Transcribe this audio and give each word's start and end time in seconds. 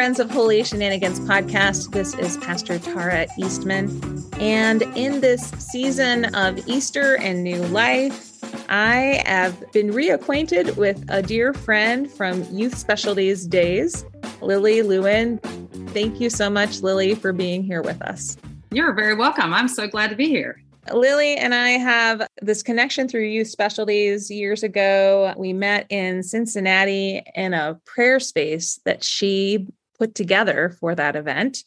Friends 0.00 0.18
of 0.18 0.30
Holy 0.30 0.64
Shenanigans 0.64 1.20
podcast. 1.20 1.92
This 1.92 2.14
is 2.14 2.38
Pastor 2.38 2.78
Tara 2.78 3.26
Eastman. 3.36 4.24
And 4.40 4.80
in 4.96 5.20
this 5.20 5.50
season 5.50 6.34
of 6.34 6.66
Easter 6.66 7.18
and 7.18 7.44
New 7.44 7.62
Life, 7.66 8.42
I 8.70 9.22
have 9.26 9.62
been 9.72 9.90
reacquainted 9.90 10.78
with 10.78 11.04
a 11.10 11.20
dear 11.20 11.52
friend 11.52 12.10
from 12.10 12.44
Youth 12.44 12.78
Specialties 12.78 13.46
days, 13.46 14.06
Lilly 14.40 14.80
Lewin. 14.80 15.36
Thank 15.88 16.18
you 16.18 16.30
so 16.30 16.48
much, 16.48 16.80
Lilly, 16.80 17.14
for 17.14 17.34
being 17.34 17.62
here 17.62 17.82
with 17.82 18.00
us. 18.00 18.38
You're 18.70 18.94
very 18.94 19.14
welcome. 19.14 19.52
I'm 19.52 19.68
so 19.68 19.86
glad 19.86 20.08
to 20.08 20.16
be 20.16 20.30
here. 20.30 20.62
Lilly 20.94 21.36
and 21.36 21.54
I 21.54 21.72
have 21.72 22.26
this 22.40 22.62
connection 22.62 23.06
through 23.06 23.24
youth 23.24 23.48
specialties 23.48 24.30
years 24.30 24.62
ago. 24.62 25.34
We 25.36 25.52
met 25.52 25.84
in 25.90 26.22
Cincinnati 26.22 27.22
in 27.34 27.52
a 27.52 27.78
prayer 27.84 28.18
space 28.18 28.80
that 28.86 29.04
she 29.04 29.68
put 30.00 30.14
together 30.14 30.74
for 30.80 30.94
that 30.94 31.14
event. 31.14 31.58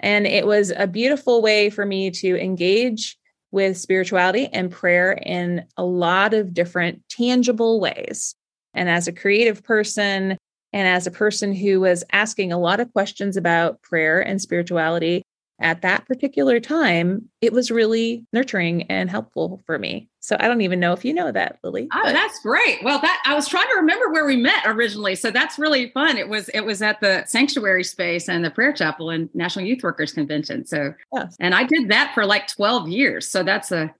And 0.00 0.26
it 0.26 0.44
was 0.44 0.72
a 0.76 0.88
beautiful 0.88 1.40
way 1.40 1.70
for 1.70 1.86
me 1.86 2.10
to 2.10 2.36
engage 2.36 3.16
with 3.52 3.78
spirituality 3.78 4.48
and 4.52 4.70
prayer 4.70 5.12
in 5.12 5.64
a 5.76 5.84
lot 5.84 6.34
of 6.34 6.52
different 6.52 7.02
tangible 7.08 7.80
ways. 7.80 8.34
And 8.74 8.90
as 8.90 9.06
a 9.06 9.12
creative 9.12 9.62
person, 9.62 10.36
and 10.72 10.88
as 10.88 11.06
a 11.06 11.12
person 11.12 11.54
who 11.54 11.80
was 11.80 12.04
asking 12.12 12.52
a 12.52 12.58
lot 12.58 12.80
of 12.80 12.92
questions 12.92 13.36
about 13.36 13.80
prayer 13.82 14.20
and 14.20 14.42
spirituality, 14.42 15.22
at 15.58 15.82
that 15.82 16.06
particular 16.06 16.60
time, 16.60 17.28
it 17.40 17.52
was 17.52 17.70
really 17.70 18.26
nurturing 18.32 18.82
and 18.84 19.10
helpful 19.10 19.62
for 19.64 19.78
me. 19.78 20.08
So 20.20 20.36
I 20.38 20.48
don't 20.48 20.60
even 20.60 20.80
know 20.80 20.92
if 20.92 21.04
you 21.04 21.14
know 21.14 21.32
that, 21.32 21.58
Lilly. 21.62 21.88
Oh, 21.94 22.00
but. 22.04 22.12
that's 22.12 22.38
great. 22.40 22.82
Well, 22.82 23.00
that 23.00 23.22
I 23.24 23.34
was 23.34 23.48
trying 23.48 23.68
to 23.68 23.76
remember 23.76 24.10
where 24.10 24.26
we 24.26 24.36
met 24.36 24.64
originally. 24.66 25.14
So 25.14 25.30
that's 25.30 25.58
really 25.58 25.90
fun. 25.90 26.18
It 26.18 26.28
was 26.28 26.48
it 26.50 26.60
was 26.60 26.82
at 26.82 27.00
the 27.00 27.24
sanctuary 27.26 27.84
space 27.84 28.28
and 28.28 28.44
the 28.44 28.50
prayer 28.50 28.72
chapel 28.72 29.10
and 29.10 29.30
National 29.34 29.64
Youth 29.64 29.82
Workers 29.82 30.12
Convention. 30.12 30.66
So 30.66 30.92
yes. 31.14 31.36
and 31.40 31.54
I 31.54 31.64
did 31.64 31.88
that 31.88 32.12
for 32.12 32.26
like 32.26 32.48
12 32.48 32.88
years. 32.88 33.28
So 33.28 33.42
that's 33.42 33.72
a 33.72 33.94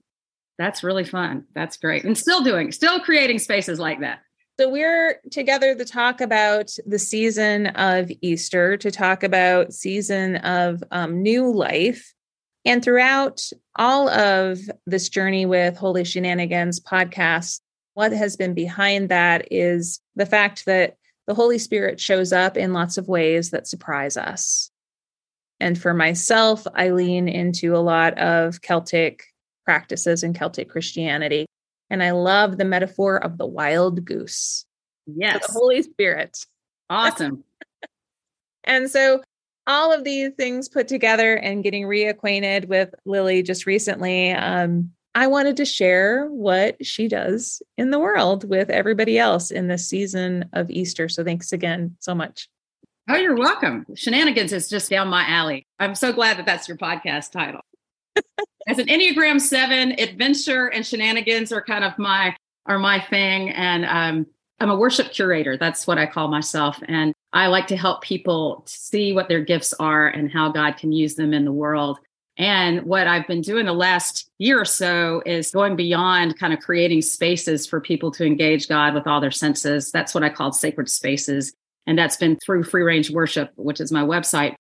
that's 0.59 0.83
really 0.83 1.05
fun. 1.05 1.45
That's 1.55 1.77
great. 1.77 2.05
And 2.05 2.17
still 2.17 2.43
doing, 2.43 2.73
still 2.73 3.01
creating 3.01 3.39
spaces 3.39 3.79
like 3.79 4.01
that. 4.01 4.21
So 4.59 4.71
we're 4.71 5.21
together 5.31 5.75
to 5.75 5.85
talk 5.85 6.23
about 6.23 6.75
the 6.87 6.99
season 6.99 7.67
of 7.67 8.11
Easter, 8.23 8.79
to 8.79 8.91
talk 8.91 9.23
about 9.23 9.75
season 9.75 10.37
of 10.37 10.83
um, 10.91 11.21
new 11.21 11.53
life. 11.53 12.15
And 12.65 12.83
throughout 12.83 13.43
all 13.77 14.09
of 14.09 14.59
this 14.87 15.11
journey 15.11 15.45
with 15.45 15.77
Holy 15.77 16.05
Shenanigans 16.05 16.81
podcast, 16.81 17.61
what 17.93 18.13
has 18.13 18.37
been 18.37 18.55
behind 18.55 19.11
that 19.11 19.47
is 19.51 20.01
the 20.15 20.25
fact 20.25 20.65
that 20.65 20.97
the 21.27 21.35
Holy 21.35 21.59
Spirit 21.59 22.01
shows 22.01 22.33
up 22.33 22.57
in 22.57 22.73
lots 22.73 22.97
of 22.97 23.09
ways 23.09 23.51
that 23.51 23.67
surprise 23.67 24.17
us. 24.17 24.71
And 25.61 25.79
for 25.79 25.93
myself, 25.93 26.67
I 26.75 26.91
lean 26.91 27.29
into 27.29 27.77
a 27.77 27.79
lot 27.79 28.19
of 28.19 28.63
Celtic 28.63 29.23
practices 29.67 30.23
and 30.23 30.35
Celtic 30.35 30.71
Christianity. 30.71 31.45
And 31.91 32.03
I 32.03 32.11
love 32.11 32.59
the 32.59 32.65
metaphor 32.65 33.23
of 33.23 33.39
the 33.39 33.47
wild 33.47 34.05
goose. 34.05 34.65
Yes. 35.07 35.47
the 35.47 35.53
Holy 35.53 35.83
Spirit. 35.83 36.45
Awesome. 36.91 37.45
and 38.65 38.91
so 38.91 39.23
all 39.67 39.93
of 39.93 40.05
these 40.05 40.31
things 40.37 40.69
put 40.69 40.89
together 40.89 41.35
and 41.35 41.63
getting 41.63 41.85
reacquainted 41.85 42.67
with 42.67 42.95
Lilly 43.05 43.43
just 43.43 43.67
recently, 43.67 44.33
um, 44.33 44.91
I 45.15 45.29
wanted 45.29 45.57
to 45.57 45.65
share 45.65 46.27
what 46.27 46.85
she 46.85 47.09
does 47.09 47.63
in 47.79 47.91
the 47.91 47.99
world 47.99 48.49
with 48.49 48.69
everybody 48.69 49.19
else 49.19 49.51
in 49.51 49.67
this 49.67 49.89
season 49.89 50.45
of 50.53 50.71
Easter. 50.71 51.09
So 51.09 51.25
thanks 51.25 51.53
again 51.53 51.97
so 52.01 52.15
much. 52.15 52.49
Oh, 53.09 53.17
you're 53.17 53.37
welcome. 53.37 53.87
Shenanigans 53.95 54.53
is 54.53 54.69
just 54.69 54.91
down 54.91 55.09
my 55.09 55.25
alley. 55.27 55.67
I'm 55.79 55.95
so 55.95 56.13
glad 56.13 56.39
that 56.39 56.47
that's 56.47 56.69
your 56.69 56.77
podcast 56.77 57.31
title. 57.31 57.63
as 58.67 58.79
an 58.79 58.87
Enneagram 58.87 59.41
Seven, 59.41 59.99
adventure 60.01 60.67
and 60.69 60.85
shenanigans 60.85 61.53
are 61.53 61.63
kind 61.63 61.85
of 61.85 61.99
my 61.99 62.37
are 62.67 62.79
my 62.79 63.01
thing, 63.01 63.51
and 63.51 63.85
um, 63.85 64.27
I'm 64.59 64.71
a 64.71 64.77
worship 64.77 65.13
curator. 65.13 65.57
That's 65.57 65.87
what 65.87 65.99
I 65.99 66.07
call 66.07 66.29
myself, 66.29 66.79
and 66.89 67.15
I 67.33 67.47
like 67.47 67.67
to 67.69 67.77
help 67.77 68.03
people 68.03 68.65
see 68.67 69.13
what 69.13 69.29
their 69.29 69.43
gifts 69.43 69.73
are 69.75 70.09
and 70.09 70.31
how 70.31 70.51
God 70.51 70.77
can 70.79 70.91
use 70.91 71.15
them 71.15 71.33
in 71.33 71.45
the 71.45 71.53
world. 71.53 71.99
And 72.39 72.83
what 72.83 73.07
I've 73.07 73.27
been 73.27 73.41
doing 73.41 73.67
the 73.67 73.73
last 73.73 74.29
year 74.39 74.61
or 74.61 74.67
so 74.67 75.23
is 75.25 75.51
going 75.51 75.75
beyond 75.75 76.39
kind 76.39 76.53
of 76.53 76.61
creating 76.61 77.01
spaces 77.03 77.67
for 77.67 77.81
people 77.81 78.11
to 78.13 78.27
engage 78.27 78.69
God 78.69 78.95
with 78.95 79.07
all 79.07 79.21
their 79.21 79.31
senses. 79.31 79.91
That's 79.91 80.15
what 80.15 80.23
I 80.23 80.29
call 80.29 80.53
sacred 80.53 80.91
spaces. 80.91 81.55
And 81.87 81.99
that's 81.99 82.17
been 82.17 82.37
through 82.37 82.65
Free 82.65 82.83
Range 82.83 83.11
Worship, 83.11 83.53
which 83.57 83.81
is 83.81 83.91
my 83.91 84.03
website. 84.03 84.55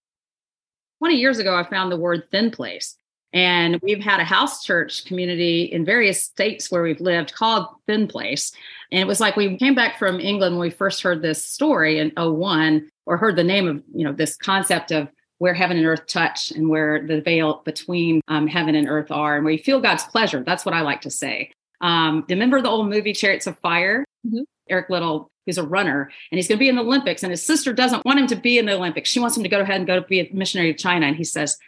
20 1.00 1.17
years 1.17 1.38
ago, 1.38 1.55
I 1.55 1.69
found 1.69 1.93
the 1.93 1.99
word 1.99 2.25
thin 2.31 2.50
place. 2.50 2.97
And 3.37 3.79
we've 3.83 4.03
had 4.03 4.19
a 4.19 4.25
house 4.25 4.65
church 4.65 5.05
community 5.05 5.65
in 5.65 5.85
various 5.85 6.25
states 6.25 6.71
where 6.71 6.83
we've 6.83 7.03
lived 7.03 7.35
called 7.35 7.67
Thin 7.87 8.09
Place. 8.09 8.50
And 8.91 8.99
it 8.99 9.06
was 9.06 9.21
like 9.21 9.37
we 9.37 9.59
came 9.59 9.75
back 9.75 9.99
from 9.99 10.21
England 10.21 10.55
when 10.55 10.62
we 10.62 10.71
first 10.71 11.03
heard 11.03 11.21
this 11.21 11.44
story 11.44 11.99
in 11.99 12.12
01 12.17 12.88
or 13.05 13.19
heard 13.19 13.37
the 13.37 13.44
name 13.44 13.69
of, 13.69 13.83
you 13.94 14.05
know, 14.06 14.12
this 14.12 14.38
concept 14.38 14.91
of 14.91 15.09
where 15.37 15.53
heaven 15.53 15.77
and 15.77 15.85
earth 15.85 16.06
touch 16.06 16.50
and 16.50 16.71
where 16.71 17.06
the 17.06 17.21
veil 17.21 17.61
between 17.67 18.23
um, 18.29 18.47
heaven 18.47 18.75
and 18.75 18.88
earth 18.88 19.11
are 19.11 19.37
and 19.37 19.44
where 19.44 19.53
you 19.53 19.62
feel 19.62 19.82
God's 19.82 20.05
pleasure. 20.05 20.43
That's 20.43 20.65
what 20.65 20.75
I 20.75 20.81
like 20.81 21.03
to 21.03 21.11
say. 21.11 21.53
Um, 21.82 22.25
remember 22.31 22.62
the 22.62 22.71
old 22.71 22.89
movie 22.89 23.12
Chariots 23.12 23.47
of 23.47 23.59
Fire? 23.59 24.06
Mm-hmm. 24.27 24.44
Eric 24.71 24.89
Liddell, 24.89 25.31
who's 25.44 25.59
a 25.59 25.62
runner, 25.62 26.11
and 26.32 26.39
he's 26.39 26.49
going 26.49 26.56
to 26.56 26.61
be 26.61 26.71
in 26.71 26.77
the 26.77 26.82
Olympics, 26.82 27.23
and 27.23 27.31
his 27.31 27.44
sister 27.44 27.75
doesn't 27.75 28.05
want 28.06 28.19
him 28.19 28.27
to 28.29 28.37
be 28.37 28.59
in 28.59 28.65
the 28.65 28.73
Olympics. 28.73 29.11
She 29.11 29.21
wants 29.21 29.37
him 29.37 29.43
to 29.43 29.49
go 29.50 29.61
ahead 29.61 29.77
and 29.77 29.87
go 29.87 30.00
to 30.00 30.06
be 30.06 30.21
a 30.21 30.31
missionary 30.32 30.73
to 30.73 30.79
China. 30.79 31.06
And 31.06 31.17
he 31.17 31.23
says, 31.23 31.59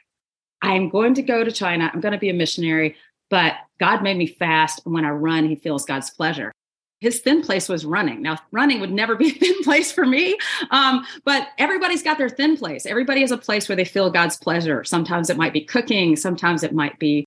I'm 0.62 0.88
going 0.88 1.14
to 1.14 1.22
go 1.22 1.44
to 1.44 1.52
China. 1.52 1.90
I'm 1.92 2.00
going 2.00 2.12
to 2.12 2.18
be 2.18 2.30
a 2.30 2.34
missionary, 2.34 2.96
but 3.30 3.54
God 3.78 4.02
made 4.02 4.16
me 4.16 4.26
fast. 4.26 4.82
And 4.84 4.94
when 4.94 5.04
I 5.04 5.10
run, 5.10 5.48
he 5.48 5.56
feels 5.56 5.84
God's 5.84 6.10
pleasure. 6.10 6.52
His 7.00 7.20
thin 7.20 7.42
place 7.42 7.68
was 7.68 7.84
running. 7.84 8.22
Now, 8.22 8.38
running 8.50 8.80
would 8.80 8.90
never 8.92 9.14
be 9.14 9.28
a 9.30 9.34
thin 9.34 9.62
place 9.62 9.92
for 9.92 10.04
me, 10.04 10.36
um, 10.70 11.06
but 11.24 11.48
everybody's 11.58 12.02
got 12.02 12.18
their 12.18 12.28
thin 12.28 12.56
place. 12.56 12.86
Everybody 12.86 13.20
has 13.20 13.30
a 13.30 13.38
place 13.38 13.68
where 13.68 13.76
they 13.76 13.84
feel 13.84 14.10
God's 14.10 14.36
pleasure. 14.36 14.82
Sometimes 14.84 15.30
it 15.30 15.36
might 15.36 15.52
be 15.52 15.60
cooking, 15.60 16.16
sometimes 16.16 16.62
it 16.62 16.74
might 16.74 16.98
be 16.98 17.24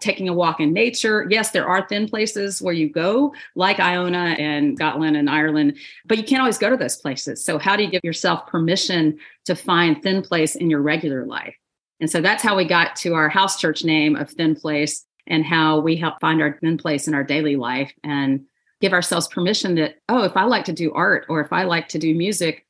taking 0.00 0.28
a 0.28 0.32
walk 0.32 0.60
in 0.60 0.72
nature. 0.72 1.26
Yes, 1.30 1.50
there 1.50 1.66
are 1.66 1.86
thin 1.86 2.08
places 2.08 2.60
where 2.60 2.74
you 2.74 2.88
go, 2.88 3.34
like 3.54 3.80
Iona 3.80 4.36
and 4.38 4.76
Scotland 4.76 5.16
and 5.16 5.30
Ireland, 5.30 5.76
but 6.06 6.18
you 6.18 6.24
can't 6.24 6.40
always 6.40 6.58
go 6.58 6.70
to 6.70 6.76
those 6.76 6.96
places. 6.96 7.44
So, 7.44 7.58
how 7.58 7.76
do 7.76 7.82
you 7.82 7.90
give 7.90 8.04
yourself 8.04 8.46
permission 8.46 9.18
to 9.44 9.54
find 9.54 10.02
thin 10.02 10.22
place 10.22 10.56
in 10.56 10.70
your 10.70 10.80
regular 10.80 11.24
life? 11.24 11.54
And 12.00 12.10
so 12.10 12.20
that's 12.20 12.42
how 12.42 12.56
we 12.56 12.64
got 12.64 12.96
to 12.96 13.14
our 13.14 13.28
house 13.28 13.58
church 13.58 13.84
name 13.84 14.16
of 14.16 14.30
Thin 14.30 14.54
Place 14.54 15.04
and 15.26 15.44
how 15.44 15.80
we 15.80 15.96
help 15.96 16.20
find 16.20 16.42
our 16.42 16.58
thin 16.60 16.76
place 16.76 17.08
in 17.08 17.14
our 17.14 17.24
daily 17.24 17.56
life 17.56 17.92
and 18.02 18.44
give 18.80 18.92
ourselves 18.92 19.28
permission 19.28 19.76
that, 19.76 19.96
oh, 20.08 20.24
if 20.24 20.36
I 20.36 20.44
like 20.44 20.64
to 20.66 20.72
do 20.72 20.92
art 20.92 21.26
or 21.28 21.40
if 21.40 21.52
I 21.52 21.64
like 21.64 21.88
to 21.88 21.98
do 21.98 22.14
music 22.14 22.66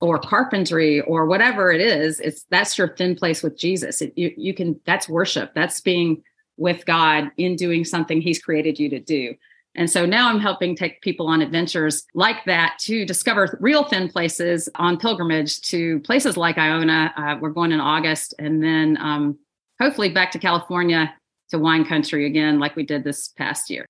or 0.00 0.18
carpentry 0.18 1.00
or 1.00 1.26
whatever 1.26 1.72
it 1.72 1.80
is, 1.80 2.20
it's 2.20 2.44
that's 2.50 2.78
your 2.78 2.94
thin 2.94 3.16
place 3.16 3.42
with 3.42 3.58
Jesus. 3.58 4.02
It, 4.02 4.12
you, 4.16 4.32
you 4.36 4.54
can, 4.54 4.78
that's 4.84 5.08
worship. 5.08 5.52
That's 5.54 5.80
being 5.80 6.22
with 6.56 6.86
God 6.86 7.30
in 7.36 7.56
doing 7.56 7.84
something 7.84 8.20
he's 8.20 8.42
created 8.42 8.78
you 8.78 8.88
to 8.90 9.00
do. 9.00 9.34
And 9.76 9.90
so 9.90 10.06
now 10.06 10.30
I'm 10.30 10.40
helping 10.40 10.74
take 10.74 11.02
people 11.02 11.26
on 11.28 11.42
adventures 11.42 12.04
like 12.14 12.44
that 12.46 12.78
to 12.80 13.04
discover 13.04 13.58
real 13.60 13.84
thin 13.84 14.08
places 14.08 14.68
on 14.76 14.96
pilgrimage 14.96 15.60
to 15.62 16.00
places 16.00 16.36
like 16.36 16.56
Iona. 16.56 17.12
Uh, 17.16 17.36
we're 17.40 17.50
going 17.50 17.72
in 17.72 17.80
August 17.80 18.34
and 18.38 18.62
then 18.62 18.96
um, 19.00 19.38
hopefully 19.80 20.08
back 20.08 20.30
to 20.32 20.38
California 20.38 21.14
to 21.50 21.58
wine 21.58 21.84
country 21.84 22.26
again, 22.26 22.58
like 22.58 22.74
we 22.74 22.82
did 22.82 23.04
this 23.04 23.28
past 23.28 23.70
year. 23.70 23.86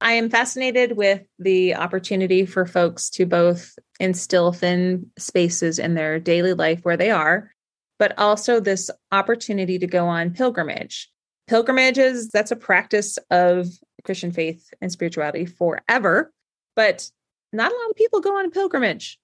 I 0.00 0.12
am 0.12 0.30
fascinated 0.30 0.96
with 0.96 1.22
the 1.38 1.74
opportunity 1.74 2.46
for 2.46 2.64
folks 2.64 3.10
to 3.10 3.26
both 3.26 3.78
instill 4.00 4.52
thin 4.52 5.10
spaces 5.18 5.78
in 5.78 5.94
their 5.94 6.18
daily 6.18 6.54
life 6.54 6.80
where 6.84 6.96
they 6.96 7.10
are, 7.10 7.52
but 7.98 8.18
also 8.18 8.60
this 8.60 8.90
opportunity 9.12 9.78
to 9.78 9.86
go 9.86 10.06
on 10.06 10.30
pilgrimage. 10.30 11.10
Pilgrimages, 11.48 12.30
that's 12.30 12.50
a 12.50 12.56
practice 12.56 13.18
of 13.30 13.66
Christian 14.02 14.32
faith 14.32 14.72
and 14.80 14.90
spirituality 14.90 15.46
forever, 15.46 16.32
but 16.76 17.10
not 17.52 17.72
a 17.72 17.74
lot 17.74 17.90
of 17.90 17.96
people 17.96 18.20
go 18.20 18.38
on 18.38 18.46
a 18.46 18.50
pilgrimage. 18.50 19.18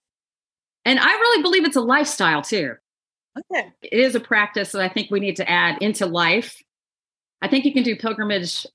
And 0.84 0.98
I 0.98 1.12
really 1.12 1.42
believe 1.42 1.64
it's 1.64 1.76
a 1.76 1.80
lifestyle 1.80 2.42
too. 2.42 2.74
Okay. 3.38 3.72
It 3.82 3.98
is 3.98 4.14
a 4.14 4.20
practice 4.20 4.72
that 4.72 4.82
I 4.82 4.88
think 4.88 5.10
we 5.10 5.20
need 5.20 5.36
to 5.36 5.50
add 5.50 5.82
into 5.82 6.06
life. 6.06 6.62
I 7.42 7.48
think 7.48 7.64
you 7.64 7.72
can 7.72 7.82
do 7.82 7.96
pilgrimage 7.96 8.66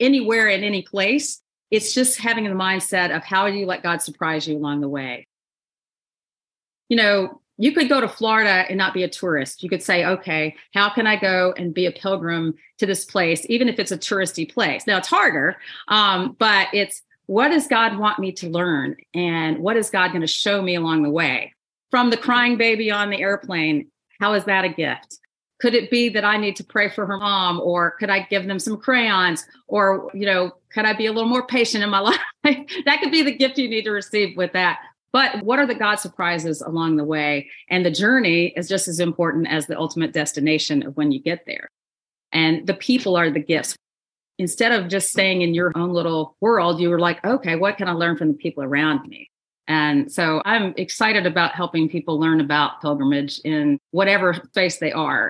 anywhere 0.00 0.48
in 0.48 0.64
any 0.64 0.82
place. 0.82 1.40
It's 1.70 1.94
just 1.94 2.18
having 2.18 2.44
the 2.44 2.50
mindset 2.50 3.14
of 3.14 3.22
how 3.22 3.48
do 3.48 3.54
you 3.54 3.66
let 3.66 3.82
God 3.82 4.02
surprise 4.02 4.48
you 4.48 4.56
along 4.56 4.80
the 4.80 4.88
way. 4.88 5.26
You 6.88 6.96
know, 6.96 7.40
you 7.58 7.72
could 7.72 7.88
go 7.88 8.00
to 8.00 8.08
Florida 8.08 8.64
and 8.68 8.78
not 8.78 8.94
be 8.94 9.02
a 9.02 9.08
tourist. 9.08 9.62
You 9.62 9.68
could 9.68 9.82
say, 9.82 10.04
okay, 10.04 10.54
how 10.72 10.88
can 10.88 11.06
I 11.06 11.16
go 11.16 11.52
and 11.56 11.74
be 11.74 11.86
a 11.86 11.92
pilgrim 11.92 12.54
to 12.78 12.86
this 12.86 13.04
place, 13.04 13.44
even 13.48 13.68
if 13.68 13.80
it's 13.80 13.90
a 13.90 13.98
touristy 13.98 14.50
place? 14.50 14.86
Now 14.86 14.96
it's 14.98 15.08
harder, 15.08 15.56
um, 15.88 16.36
but 16.38 16.68
it's 16.72 17.02
what 17.26 17.48
does 17.48 17.66
God 17.66 17.98
want 17.98 18.18
me 18.18 18.32
to 18.32 18.48
learn? 18.48 18.96
And 19.12 19.58
what 19.58 19.76
is 19.76 19.90
God 19.90 20.08
going 20.08 20.22
to 20.22 20.26
show 20.26 20.62
me 20.62 20.76
along 20.76 21.02
the 21.02 21.10
way? 21.10 21.52
From 21.90 22.10
the 22.10 22.16
crying 22.16 22.56
baby 22.56 22.90
on 22.90 23.10
the 23.10 23.20
airplane, 23.20 23.90
how 24.20 24.32
is 24.34 24.44
that 24.44 24.64
a 24.64 24.70
gift? 24.70 25.18
Could 25.60 25.74
it 25.74 25.90
be 25.90 26.08
that 26.10 26.24
I 26.24 26.36
need 26.36 26.56
to 26.56 26.64
pray 26.64 26.88
for 26.88 27.04
her 27.04 27.18
mom, 27.18 27.60
or 27.60 27.90
could 27.92 28.08
I 28.08 28.20
give 28.30 28.46
them 28.46 28.60
some 28.60 28.76
crayons, 28.76 29.44
or 29.66 30.10
you 30.14 30.24
know, 30.24 30.52
could 30.72 30.84
I 30.84 30.92
be 30.92 31.06
a 31.06 31.12
little 31.12 31.28
more 31.28 31.46
patient 31.46 31.82
in 31.82 31.90
my 31.90 31.98
life? 31.98 32.20
that 32.44 33.00
could 33.02 33.10
be 33.10 33.22
the 33.22 33.34
gift 33.34 33.58
you 33.58 33.68
need 33.68 33.82
to 33.82 33.90
receive 33.90 34.36
with 34.36 34.52
that. 34.52 34.78
But 35.12 35.42
what 35.42 35.58
are 35.58 35.66
the 35.66 35.74
God 35.74 35.96
surprises 35.96 36.60
along 36.60 36.96
the 36.96 37.04
way? 37.04 37.48
And 37.70 37.84
the 37.84 37.90
journey 37.90 38.52
is 38.56 38.68
just 38.68 38.88
as 38.88 39.00
important 39.00 39.48
as 39.48 39.66
the 39.66 39.78
ultimate 39.78 40.12
destination 40.12 40.86
of 40.86 40.96
when 40.96 41.12
you 41.12 41.20
get 41.20 41.44
there. 41.46 41.68
And 42.32 42.66
the 42.66 42.74
people 42.74 43.16
are 43.16 43.30
the 43.30 43.40
gifts. 43.40 43.74
Instead 44.38 44.72
of 44.72 44.88
just 44.88 45.10
staying 45.10 45.42
in 45.42 45.54
your 45.54 45.72
own 45.76 45.90
little 45.90 46.36
world, 46.40 46.78
you 46.80 46.90
were 46.90 47.00
like, 47.00 47.24
okay, 47.24 47.56
what 47.56 47.76
can 47.76 47.88
I 47.88 47.92
learn 47.92 48.16
from 48.16 48.28
the 48.28 48.34
people 48.34 48.62
around 48.62 49.08
me? 49.08 49.28
And 49.66 50.12
so 50.12 50.40
I'm 50.44 50.74
excited 50.76 51.26
about 51.26 51.52
helping 51.52 51.88
people 51.88 52.20
learn 52.20 52.40
about 52.40 52.80
pilgrimage 52.80 53.40
in 53.40 53.78
whatever 53.90 54.34
space 54.34 54.78
they 54.78 54.92
are 54.92 55.28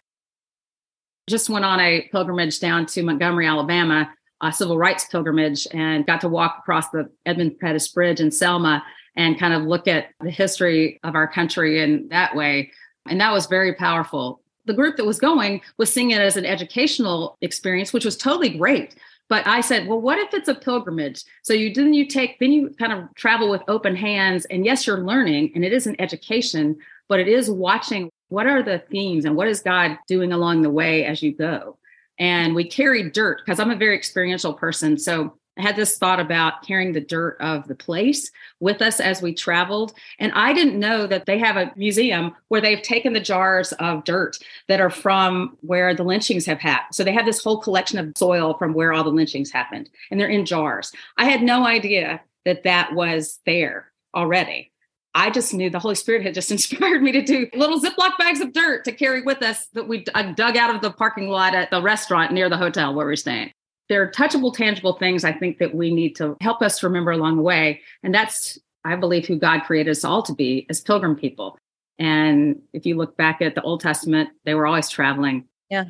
just 1.29 1.49
went 1.49 1.65
on 1.65 1.79
a 1.79 2.09
pilgrimage 2.11 2.59
down 2.59 2.87
to 2.87 3.03
Montgomery, 3.03 3.47
Alabama, 3.47 4.11
a 4.41 4.53
civil 4.53 4.79
rights 4.79 5.05
pilgrimage, 5.05 5.67
and 5.73 6.07
got 6.07 6.21
to 6.23 6.29
walk 6.29 6.57
across 6.61 6.89
the 6.91 7.11
Edmund 7.27 7.59
Pettus 7.61 7.89
Bridge 7.89 8.21
in 8.21 8.31
Selma 8.31 8.83
and 9.19 9.39
kind 9.39 9.53
of 9.53 9.65
look 9.65 9.89
at 9.89 10.11
the 10.21 10.31
history 10.31 11.01
of 11.03 11.17
our 11.17 11.27
country 11.27 11.83
in 11.83 12.09
that 12.09 12.35
way. 12.35 12.71
And 13.07 13.21
that 13.21 13.33
was 13.33 13.47
very 13.47 13.75
powerful. 13.75 14.41
The 14.65 14.73
group 14.73 14.97
that 14.97 15.05
was 15.05 15.19
going 15.19 15.61
was 15.77 15.93
seeing 15.93 16.13
it 16.13 16.21
as 16.21 16.37
an 16.37 16.47
educational 16.47 17.37
experience, 17.41 17.93
which 17.93 18.05
was 18.05 18.17
totally 18.17 18.51
great. 18.51 18.95
But 19.29 19.47
I 19.47 19.61
said, 19.61 19.89
well, 19.89 20.01
what 20.01 20.19
if 20.19 20.33
it's 20.33 20.49
a 20.49 20.55
pilgrimage? 20.55 21.25
So 21.43 21.53
you 21.53 21.75
didn't 21.75 21.95
you 21.95 22.07
take, 22.07 22.39
then 22.39 22.53
you 22.53 22.71
kind 22.79 22.93
of 22.93 23.13
travel 23.17 23.51
with 23.51 23.61
open 23.67 23.97
hands. 23.97 24.45
And 24.47 24.65
yes, 24.65 24.87
you're 24.87 25.05
learning 25.05 25.51
and 25.55 25.65
it 25.65 25.73
is 25.73 25.87
an 25.87 25.97
education, 26.01 26.77
but 27.09 27.19
it 27.19 27.29
is 27.29 27.51
watching 27.51 28.11
what 28.29 28.47
are 28.47 28.63
the 28.63 28.79
themes 28.91 29.25
and 29.25 29.35
what 29.35 29.49
is 29.49 29.61
God 29.61 29.99
doing 30.07 30.33
along 30.33 30.63
the 30.63 30.71
way 30.71 31.05
as 31.05 31.23
you 31.23 31.35
go? 31.35 31.77
And 32.21 32.55
we 32.55 32.65
carried 32.65 33.13
dirt 33.13 33.43
because 33.45 33.59
I'm 33.59 33.71
a 33.71 33.77
very 33.77 33.97
experiential 33.97 34.55
person. 34.55 34.97
So 34.97 35.35
I 35.59 35.63
had 35.63 35.77
this 35.77 35.99
thought 35.99 36.21
about 36.21 36.63
carrying 36.63 36.93
the 36.93 37.01
dirt 37.01 37.37
of 37.41 37.67
the 37.67 37.75
place 37.75 38.31
with 38.61 38.81
us 38.81 39.01
as 39.01 39.21
we 39.21 39.35
traveled. 39.35 39.93
And 40.21 40.33
I 40.33 40.53
didn't 40.53 40.79
know 40.79 41.07
that 41.09 41.27
they 41.27 41.39
have 41.39 41.57
a 41.57 41.73
museum 41.77 42.35
where 42.47 42.61
they've 42.61 42.81
taken 42.81 43.13
the 43.13 43.21
jars 43.21 43.73
of 43.75 44.05
dirt 44.05 44.39
that 44.69 44.81
are 44.81 44.91
from 44.91 45.57
where 45.61 45.95
the 45.95 46.05
lynchings 46.05 46.47
have 46.47 46.61
happened. 46.61 46.95
So 46.95 47.03
they 47.03 47.13
have 47.13 47.27
this 47.27 47.43
whole 47.43 47.59
collection 47.59 47.99
of 47.99 48.13
soil 48.17 48.55
from 48.55 48.73
where 48.73 48.93
all 48.93 49.03
the 49.03 49.11
lynchings 49.11 49.51
happened, 49.51 49.91
and 50.11 50.21
they're 50.21 50.29
in 50.29 50.47
jars. 50.47 50.93
I 51.17 51.25
had 51.25 51.43
no 51.43 51.67
idea 51.67 52.21
that 52.45 52.63
that 52.63 52.95
was 52.95 53.41
there 53.45 53.91
already. 54.15 54.71
I 55.15 55.31
just 55.31 55.53
knew 55.53 55.69
the 55.71 55.81
Holy 55.81 55.97
Spirit 55.97 56.23
had 56.23 56.35
just 56.35 56.51
inspired 56.53 57.03
me 57.03 57.11
to 57.13 57.23
do 57.23 57.49
little 57.55 57.81
Ziploc 57.81 58.17
bags 58.19 58.41
of 58.41 58.53
dirt 58.53 58.85
to 58.85 58.93
carry 58.93 59.23
with 59.23 59.43
us 59.43 59.67
that 59.73 59.89
we 59.89 60.05
dug 60.05 60.57
out 60.57 60.75
of 60.75 60.81
the 60.81 60.93
parking 60.93 61.29
lot 61.29 61.55
at 61.55 61.71
the 61.71 61.83
restaurant 61.83 62.33
near 62.33 62.49
the 62.49 62.57
hotel 62.57 62.95
where 62.95 63.07
we're 63.07 63.17
staying. 63.17 63.53
There 63.89 64.03
are 64.03 64.11
touchable, 64.11 64.55
tangible 64.55 64.95
things 64.95 65.25
I 65.25 65.33
think 65.33 65.59
that 65.59 65.75
we 65.75 65.95
need 65.95 66.17
to 66.17 66.37
help 66.41 66.63
us 66.63 66.83
remember 66.83 67.11
along 67.11 67.37
the 67.37 67.43
way. 67.43 67.81
And 68.03 68.15
that's, 68.15 68.59
I 68.85 68.97
believe, 68.97 69.27
who 69.27 69.37
God 69.37 69.61
created 69.61 69.91
us 69.91 70.05
all 70.05 70.23
to 70.25 70.35
be 70.35 70.67
as 70.69 70.81
pilgrim 70.81 71.17
people. 71.17 71.59
And 71.99 72.61
if 72.73 72.87
you 72.87 72.97
look 72.97 73.17
back 73.17 73.43
at 73.43 73.55
the 73.55 73.63
Old 73.63 73.81
Testament, 73.81 74.31
they 74.45 74.55
were 74.55 74.67
always 74.67 74.89
traveling. 74.89 75.45
Yeah. 75.71 75.85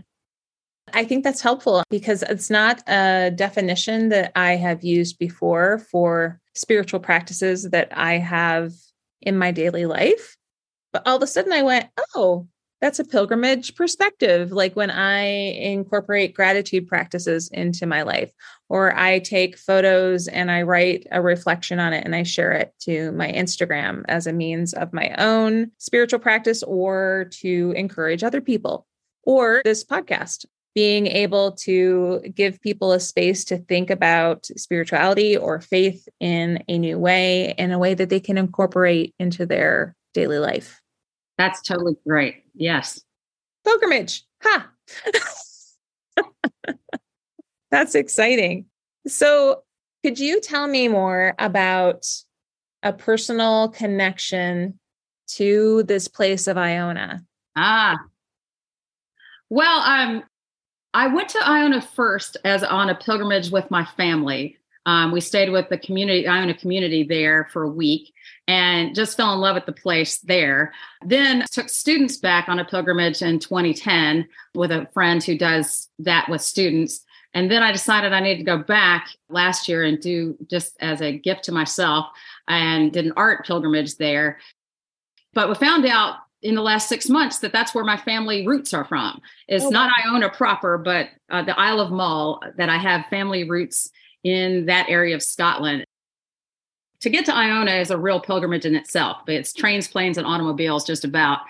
I 0.94 1.04
think 1.04 1.22
that's 1.22 1.42
helpful 1.42 1.82
because 1.90 2.22
it's 2.22 2.48
not 2.48 2.82
a 2.88 3.30
definition 3.34 4.08
that 4.08 4.32
I 4.34 4.56
have 4.56 4.82
used 4.82 5.18
before 5.18 5.78
for 5.78 6.40
spiritual 6.54 7.00
practices 7.00 7.64
that 7.70 7.88
I 7.92 8.18
have 8.18 8.72
in 9.20 9.36
my 9.36 9.50
daily 9.50 9.84
life. 9.84 10.36
But 10.92 11.06
all 11.06 11.16
of 11.16 11.22
a 11.22 11.26
sudden 11.26 11.52
I 11.52 11.62
went, 11.62 11.88
oh, 12.14 12.46
that's 12.80 12.98
a 12.98 13.04
pilgrimage 13.04 13.74
perspective. 13.74 14.52
Like 14.52 14.76
when 14.76 14.90
I 14.90 15.22
incorporate 15.24 16.34
gratitude 16.34 16.86
practices 16.86 17.48
into 17.48 17.86
my 17.86 18.02
life, 18.02 18.32
or 18.68 18.96
I 18.96 19.18
take 19.18 19.58
photos 19.58 20.28
and 20.28 20.50
I 20.50 20.62
write 20.62 21.06
a 21.10 21.20
reflection 21.20 21.80
on 21.80 21.92
it 21.92 22.04
and 22.04 22.14
I 22.14 22.22
share 22.22 22.52
it 22.52 22.74
to 22.82 23.12
my 23.12 23.32
Instagram 23.32 24.04
as 24.08 24.26
a 24.26 24.32
means 24.32 24.74
of 24.74 24.92
my 24.92 25.14
own 25.18 25.72
spiritual 25.78 26.20
practice 26.20 26.62
or 26.62 27.28
to 27.40 27.72
encourage 27.76 28.22
other 28.22 28.40
people, 28.40 28.86
or 29.24 29.62
this 29.64 29.84
podcast 29.84 30.46
being 30.74 31.08
able 31.08 31.52
to 31.52 32.20
give 32.34 32.60
people 32.60 32.92
a 32.92 33.00
space 33.00 33.44
to 33.46 33.58
think 33.58 33.90
about 33.90 34.46
spirituality 34.56 35.36
or 35.36 35.60
faith 35.60 36.08
in 36.20 36.62
a 36.68 36.78
new 36.78 36.96
way, 36.96 37.52
in 37.58 37.72
a 37.72 37.78
way 37.78 37.94
that 37.94 38.10
they 38.10 38.20
can 38.20 38.38
incorporate 38.38 39.12
into 39.18 39.44
their 39.44 39.96
daily 40.14 40.38
life. 40.38 40.80
That's 41.36 41.62
totally 41.62 41.96
great. 42.06 42.44
Yes. 42.58 43.02
Pilgrimage. 43.64 44.24
Ha. 44.42 44.70
That's 47.70 47.94
exciting. 47.94 48.66
So, 49.06 49.62
could 50.04 50.18
you 50.18 50.40
tell 50.40 50.66
me 50.66 50.88
more 50.88 51.34
about 51.38 52.06
a 52.82 52.92
personal 52.92 53.68
connection 53.68 54.78
to 55.28 55.82
this 55.84 56.08
place 56.08 56.46
of 56.46 56.56
Iona? 56.56 57.24
Ah, 57.56 57.98
well, 59.50 59.80
um, 59.80 60.22
I 60.94 61.08
went 61.08 61.30
to 61.30 61.38
Iona 61.46 61.80
first 61.80 62.36
as 62.44 62.62
on 62.62 62.90
a 62.90 62.94
pilgrimage 62.94 63.50
with 63.50 63.70
my 63.70 63.84
family. 63.84 64.58
Um, 64.86 65.12
we 65.12 65.20
stayed 65.20 65.50
with 65.50 65.68
the 65.68 65.78
community, 65.78 66.26
Iona 66.26 66.54
community 66.54 67.02
there 67.02 67.48
for 67.52 67.62
a 67.62 67.68
week 67.68 68.12
and 68.48 68.94
just 68.94 69.16
fell 69.16 69.34
in 69.34 69.40
love 69.40 69.54
with 69.54 69.66
the 69.66 69.72
place 69.72 70.18
there. 70.18 70.72
Then 71.04 71.44
took 71.52 71.68
students 71.68 72.16
back 72.16 72.48
on 72.48 72.58
a 72.58 72.64
pilgrimage 72.64 73.20
in 73.20 73.38
2010 73.38 74.26
with 74.54 74.72
a 74.72 74.88
friend 74.94 75.22
who 75.22 75.36
does 75.36 75.88
that 76.00 76.28
with 76.30 76.40
students. 76.40 77.04
And 77.34 77.50
then 77.50 77.62
I 77.62 77.72
decided 77.72 78.14
I 78.14 78.20
needed 78.20 78.38
to 78.38 78.44
go 78.44 78.58
back 78.58 79.10
last 79.28 79.68
year 79.68 79.84
and 79.84 80.00
do 80.00 80.34
just 80.50 80.76
as 80.80 81.02
a 81.02 81.18
gift 81.18 81.44
to 81.44 81.52
myself 81.52 82.06
and 82.48 82.90
did 82.90 83.04
an 83.04 83.12
art 83.16 83.46
pilgrimage 83.46 83.96
there. 83.96 84.38
But 85.34 85.50
we 85.50 85.54
found 85.54 85.84
out 85.84 86.16
in 86.40 86.54
the 86.54 86.62
last 86.62 86.88
six 86.88 87.08
months 87.10 87.40
that 87.40 87.52
that's 87.52 87.74
where 87.74 87.84
my 87.84 87.98
family 87.98 88.46
roots 88.46 88.72
are 88.72 88.84
from. 88.86 89.20
It's 89.46 89.64
oh, 89.64 89.70
not 89.70 89.92
Iona 90.06 90.30
proper, 90.30 90.78
but 90.78 91.10
uh, 91.28 91.42
the 91.42 91.58
Isle 91.58 91.80
of 91.80 91.90
Mull, 91.90 92.42
that 92.56 92.70
I 92.70 92.78
have 92.78 93.04
family 93.10 93.48
roots 93.48 93.90
in 94.24 94.66
that 94.66 94.88
area 94.88 95.14
of 95.14 95.22
Scotland. 95.22 95.84
To 97.02 97.10
get 97.10 97.24
to 97.26 97.34
Iona 97.34 97.72
is 97.72 97.90
a 97.90 97.98
real 97.98 98.20
pilgrimage 98.20 98.64
in 98.64 98.74
itself, 98.74 99.18
but 99.24 99.34
it's 99.36 99.52
trains, 99.52 99.86
planes, 99.86 100.18
and 100.18 100.26
automobiles 100.26 100.84
just 100.84 101.04
about. 101.04 101.40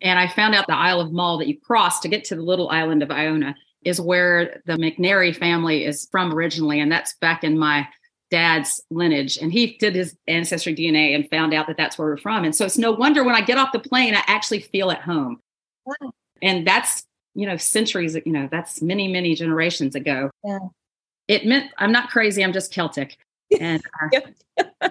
And 0.00 0.18
I 0.18 0.28
found 0.28 0.54
out 0.54 0.66
the 0.66 0.76
Isle 0.76 1.00
of 1.00 1.12
Mull 1.12 1.38
that 1.38 1.48
you 1.48 1.58
cross 1.58 2.00
to 2.00 2.08
get 2.08 2.24
to 2.24 2.36
the 2.36 2.42
little 2.42 2.68
island 2.68 3.02
of 3.02 3.10
Iona 3.10 3.54
is 3.84 4.00
where 4.00 4.60
the 4.66 4.74
McNary 4.74 5.34
family 5.34 5.84
is 5.84 6.08
from 6.10 6.32
originally. 6.32 6.80
And 6.80 6.90
that's 6.92 7.14
back 7.14 7.42
in 7.42 7.58
my 7.58 7.88
dad's 8.30 8.82
lineage. 8.90 9.38
And 9.38 9.52
he 9.52 9.76
did 9.78 9.94
his 9.94 10.16
ancestry 10.26 10.74
DNA 10.74 11.14
and 11.14 11.28
found 11.30 11.54
out 11.54 11.66
that 11.68 11.76
that's 11.76 11.96
where 11.98 12.08
we're 12.08 12.18
from. 12.18 12.44
And 12.44 12.54
so 12.54 12.66
it's 12.66 12.78
no 12.78 12.92
wonder 12.92 13.24
when 13.24 13.34
I 13.34 13.40
get 13.40 13.58
off 13.58 13.72
the 13.72 13.78
plane, 13.78 14.14
I 14.14 14.22
actually 14.26 14.60
feel 14.60 14.90
at 14.90 15.00
home. 15.00 15.40
Wow. 15.86 16.12
And 16.42 16.66
that's, 16.66 17.04
you 17.34 17.46
know, 17.46 17.56
centuries, 17.56 18.16
you 18.26 18.32
know, 18.32 18.48
that's 18.50 18.82
many, 18.82 19.08
many 19.08 19.34
generations 19.34 19.94
ago. 19.94 20.30
Yeah. 20.44 20.58
It 21.28 21.46
meant 21.46 21.70
I'm 21.78 21.92
not 21.92 22.10
crazy, 22.10 22.42
I'm 22.42 22.52
just 22.52 22.72
Celtic. 22.72 23.16
And 23.60 23.82
uh, 24.60 24.88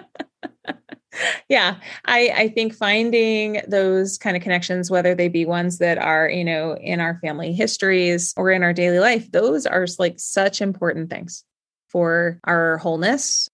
yeah 1.48 1.76
i 2.04 2.32
i 2.36 2.48
think 2.48 2.72
finding 2.72 3.60
those 3.66 4.18
kind 4.18 4.36
of 4.36 4.42
connections 4.42 4.88
whether 4.88 5.16
they 5.16 5.26
be 5.26 5.44
ones 5.44 5.78
that 5.78 5.98
are 5.98 6.28
you 6.28 6.44
know 6.44 6.76
in 6.76 7.00
our 7.00 7.18
family 7.20 7.52
histories 7.52 8.32
or 8.36 8.52
in 8.52 8.62
our 8.62 8.72
daily 8.72 9.00
life 9.00 9.28
those 9.32 9.66
are 9.66 9.86
like 9.98 10.14
such 10.18 10.60
important 10.60 11.10
things 11.10 11.44
for 11.88 12.38
our 12.44 12.78
wholeness. 12.78 13.48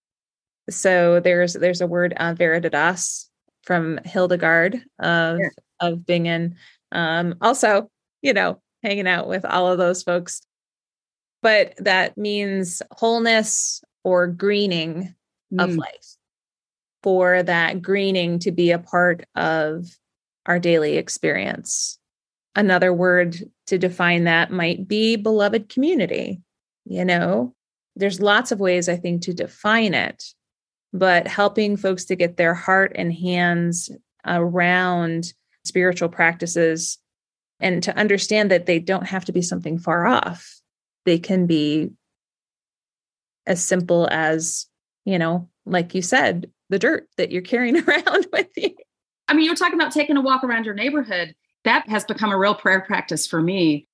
So 0.69 1.19
there's 1.19 1.53
there's 1.53 1.81
a 1.81 1.87
word 1.87 2.13
uh, 2.17 2.33
viriditas 2.33 3.27
from 3.63 3.99
hildegard 4.05 4.81
of 4.99 5.39
yeah. 5.39 5.49
of 5.79 6.05
bingen. 6.05 6.55
Um 6.91 7.35
also 7.41 7.89
you 8.21 8.33
know 8.33 8.61
hanging 8.83 9.07
out 9.07 9.27
with 9.27 9.45
all 9.45 9.71
of 9.71 9.77
those 9.77 10.03
folks. 10.03 10.41
But 11.41 11.75
that 11.77 12.17
means 12.17 12.81
wholeness 12.91 13.83
or 14.05 14.27
greening 14.27 15.13
mm. 15.51 15.63
of 15.63 15.75
life 15.75 16.15
for 17.03 17.43
that 17.43 17.81
greening 17.81 18.39
to 18.39 18.51
be 18.51 18.71
a 18.71 18.79
part 18.79 19.25
of 19.35 19.85
our 20.45 20.59
daily 20.59 20.97
experience. 20.97 21.99
Another 22.55 22.93
word 22.93 23.35
to 23.67 23.77
define 23.77 24.23
that 24.23 24.51
might 24.51 24.87
be 24.87 25.15
beloved 25.15 25.69
community. 25.69 26.41
You 26.85 27.03
know, 27.03 27.53
there's 27.95 28.21
lots 28.21 28.51
of 28.51 28.59
ways 28.59 28.87
I 28.87 28.95
think 28.95 29.23
to 29.23 29.33
define 29.33 29.93
it, 29.93 30.23
but 30.93 31.27
helping 31.27 31.75
folks 31.75 32.05
to 32.05 32.15
get 32.15 32.37
their 32.37 32.53
heart 32.53 32.91
and 32.95 33.11
hands 33.11 33.89
around 34.25 35.33
spiritual 35.63 36.09
practices 36.09 36.99
and 37.59 37.81
to 37.81 37.97
understand 37.97 38.51
that 38.51 38.67
they 38.67 38.77
don't 38.77 39.07
have 39.07 39.25
to 39.25 39.31
be 39.31 39.41
something 39.41 39.79
far 39.79 40.05
off. 40.05 40.61
They 41.05 41.17
can 41.17 41.47
be 41.47 41.91
as 43.47 43.63
simple 43.63 44.07
as, 44.11 44.67
you 45.05 45.19
know, 45.19 45.49
like 45.65 45.95
you 45.95 46.01
said, 46.01 46.49
the 46.69 46.79
dirt 46.79 47.07
that 47.17 47.31
you're 47.31 47.41
carrying 47.41 47.77
around 47.87 48.27
with 48.31 48.49
you. 48.55 48.75
I 49.27 49.33
mean, 49.33 49.45
you're 49.45 49.55
talking 49.55 49.79
about 49.79 49.91
taking 49.91 50.17
a 50.17 50.21
walk 50.21 50.43
around 50.43 50.65
your 50.65 50.75
neighborhood. 50.75 51.35
That 51.63 51.87
has 51.89 52.05
become 52.05 52.31
a 52.31 52.37
real 52.37 52.55
prayer 52.55 52.81
practice 52.81 53.25
for 53.25 53.41
me. 53.41 53.87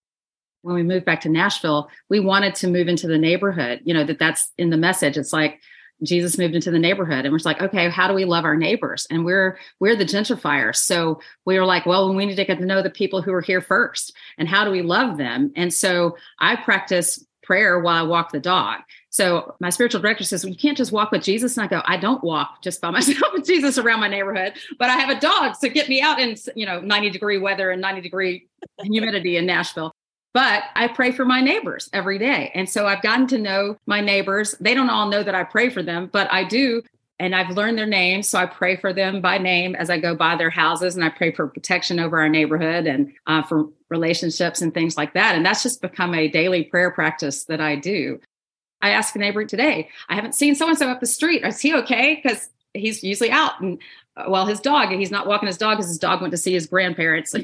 When 0.62 0.76
we 0.76 0.84
moved 0.84 1.06
back 1.06 1.22
to 1.22 1.30
Nashville, 1.30 1.90
we 2.10 2.20
wanted 2.20 2.54
to 2.56 2.68
move 2.68 2.88
into 2.88 3.08
the 3.08 3.18
neighborhood, 3.18 3.82
you 3.84 3.94
know, 3.94 4.04
that 4.04 4.20
that's 4.20 4.52
in 4.58 4.70
the 4.70 4.78
message. 4.78 5.18
It's 5.18 5.34
like 5.34 5.60
Jesus 6.04 6.38
moved 6.38 6.56
into 6.56 6.72
the 6.72 6.80
neighborhood 6.80 7.26
and 7.26 7.32
we're 7.32 7.40
like, 7.46 7.62
okay, 7.62 7.90
how 7.90 8.08
do 8.08 8.14
we 8.14 8.26
love 8.26 8.46
our 8.46 8.56
neighbors? 8.56 9.08
And 9.10 9.24
we're 9.26 9.58
we're 9.80 9.96
the 9.96 10.06
gentrifiers. 10.06 10.78
So 10.78 11.20
we 11.46 11.58
were 11.60 11.66
like, 11.66 11.86
well, 11.86 12.14
we 12.14 12.26
need 12.26 12.36
to 12.36 12.46
get 12.46 12.60
to 12.60 12.66
know 12.66 12.82
the 12.82 12.90
people 12.90 13.22
who 13.22 13.34
are 13.34 13.42
here 13.42 13.62
first 13.62 14.16
and 14.38 14.48
how 14.48 14.66
do 14.66 14.72
we 14.72 14.82
love 14.82 15.18
them? 15.18 15.52
And 15.56 15.74
so 15.74 16.18
I 16.40 16.56
practice 16.56 17.24
prayer 17.44 17.80
while 17.80 18.04
I 18.04 18.08
walk 18.08 18.32
the 18.32 18.40
dog. 18.40 18.82
So 19.12 19.56
my 19.60 19.70
spiritual 19.70 20.02
director 20.02 20.24
says, 20.24 20.44
well, 20.44 20.52
you 20.52 20.58
can't 20.58 20.78
just 20.78 20.94
walk 20.94 21.12
with 21.12 21.22
Jesus. 21.22 21.58
And 21.58 21.66
I 21.66 21.68
go, 21.68 21.82
I 21.86 21.98
don't 21.98 22.24
walk 22.24 22.62
just 22.62 22.82
by 22.82 22.90
myself 22.92 23.34
with 23.34 23.46
Jesus 23.46 23.78
around 23.78 24.00
my 24.00 24.08
neighborhood, 24.08 24.54
but 24.80 24.90
I 24.90 24.96
have 24.96 25.16
a 25.16 25.20
dog 25.20 25.60
to 25.60 25.70
get 25.70 25.90
me 25.90 26.02
out 26.02 26.20
in, 26.20 26.36
you 26.56 26.66
know, 26.66 26.80
90 26.80 27.12
degree 27.12 27.38
weather 27.38 27.70
and 27.72 27.82
90 27.82 28.02
degree 28.02 28.48
humidity 28.82 29.38
in 29.38 29.46
Nashville. 29.46 29.94
But 30.34 30.64
I 30.76 30.88
pray 30.88 31.12
for 31.12 31.26
my 31.26 31.42
neighbors 31.42 31.90
every 31.92 32.18
day. 32.18 32.52
And 32.56 32.70
so 32.70 32.88
I've 32.88 33.02
gotten 33.02 33.28
to 33.28 33.38
know 33.38 33.78
my 33.86 34.00
neighbors. 34.00 34.56
They 34.62 34.74
don't 34.74 34.90
all 34.90 35.10
know 35.10 35.24
that 35.24 35.36
I 35.36 35.44
pray 35.44 35.70
for 35.70 35.84
them, 35.84 36.10
but 36.12 36.32
I 36.32 36.46
do. 36.46 36.82
And 37.20 37.36
I've 37.36 37.56
learned 37.56 37.78
their 37.78 37.86
names. 37.86 38.30
So 38.30 38.40
I 38.40 38.46
pray 38.46 38.78
for 38.78 38.94
them 38.94 39.20
by 39.20 39.38
name 39.38 39.76
as 39.76 39.90
I 39.90 40.00
go 40.00 40.16
by 40.16 40.38
their 40.38 40.50
houses 40.50 40.96
and 40.96 41.04
I 41.04 41.10
pray 41.10 41.34
for 41.34 41.48
protection 41.48 42.00
over 42.00 42.18
our 42.18 42.30
neighborhood 42.30 42.88
and 42.88 43.12
uh, 43.28 43.44
for 43.44 43.68
relationships 43.90 44.62
and 44.62 44.74
things 44.74 44.96
like 44.96 45.14
that. 45.16 45.36
And 45.36 45.46
that's 45.46 45.62
just 45.62 45.82
become 45.82 46.16
a 46.16 46.30
daily 46.30 46.64
prayer 46.64 46.92
practice 46.92 47.44
that 47.44 47.60
I 47.60 47.76
do. 47.76 48.20
I 48.82 48.92
asked 48.92 49.16
a 49.16 49.20
neighbor 49.20 49.46
today, 49.46 49.90
I 50.10 50.16
haven't 50.16 50.36
seen 50.36 50.56
so 50.56 50.68
and 50.68 50.78
so 50.78 50.90
up 50.90 51.00
the 51.00 51.06
street. 51.08 51.44
Is 51.46 51.60
he 51.60 51.74
okay? 51.76 52.20
Because 52.22 52.50
he's 52.74 53.04
usually 53.04 53.32
out 53.32 53.60
and 53.62 53.82
uh, 54.16 54.26
well 54.28 54.46
his 54.46 54.60
dog 54.60 54.90
he's 54.92 55.12
not 55.12 55.28
walking 55.28 55.48
his 55.48 55.58
dog 55.58 55.78
because 55.78 55.90
his 55.90 55.98
dog 55.98 56.22
went 56.22 56.32
to 56.32 56.38
see 56.38 56.54
his 56.54 56.68
grandparents. 56.68 57.36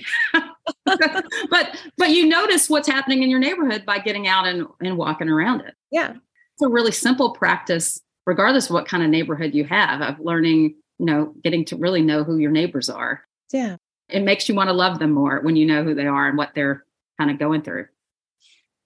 But 1.49 1.81
but 1.97 2.09
you 2.09 2.27
notice 2.27 2.69
what's 2.69 2.87
happening 2.87 3.23
in 3.23 3.29
your 3.29 3.39
neighborhood 3.39 3.85
by 3.85 3.99
getting 3.99 4.27
out 4.27 4.47
and, 4.47 4.67
and 4.81 4.97
walking 4.97 5.29
around 5.29 5.61
it. 5.61 5.73
Yeah. 5.91 6.11
It's 6.11 6.61
a 6.61 6.67
really 6.67 6.91
simple 6.91 7.31
practice 7.31 8.01
regardless 8.25 8.65
of 8.65 8.73
what 8.73 8.87
kind 8.87 9.01
of 9.01 9.09
neighborhood 9.09 9.53
you 9.53 9.63
have 9.63 10.01
of 10.01 10.19
learning 10.19 10.75
you 10.99 11.05
know 11.05 11.33
getting 11.43 11.63
to 11.65 11.77
really 11.77 12.01
know 12.01 12.23
who 12.23 12.37
your 12.37 12.51
neighbors 12.51 12.89
are. 12.89 13.23
Yeah. 13.51 13.77
It 14.09 14.23
makes 14.23 14.47
you 14.47 14.55
want 14.55 14.69
to 14.69 14.73
love 14.73 14.99
them 14.99 15.11
more 15.11 15.39
when 15.41 15.55
you 15.55 15.65
know 15.65 15.83
who 15.83 15.93
they 15.93 16.07
are 16.07 16.27
and 16.27 16.37
what 16.37 16.51
they're 16.53 16.85
kind 17.17 17.31
of 17.31 17.39
going 17.39 17.61
through 17.61 17.87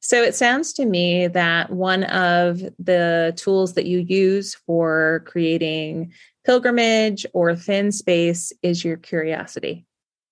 so 0.02 0.24
it 0.24 0.34
sounds 0.36 0.74
to 0.74 0.86
me 0.86 1.28
that 1.28 1.70
one 1.70 2.04
of 2.06 2.60
the 2.80 3.34
tools 3.38 3.74
that 3.76 3.86
you 3.86 4.00
use 4.00 4.56
for 4.66 5.24
creating 5.28 6.12
pilgrimage 6.44 7.26
or 7.34 7.56
thin 7.56 7.92
space 7.92 8.52
is 8.64 8.84
your 8.84 8.98
curiosity. 8.98 9.86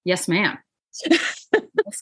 Yes, 0.05 0.27
ma'am. 0.27 0.57
yes, 1.05 1.47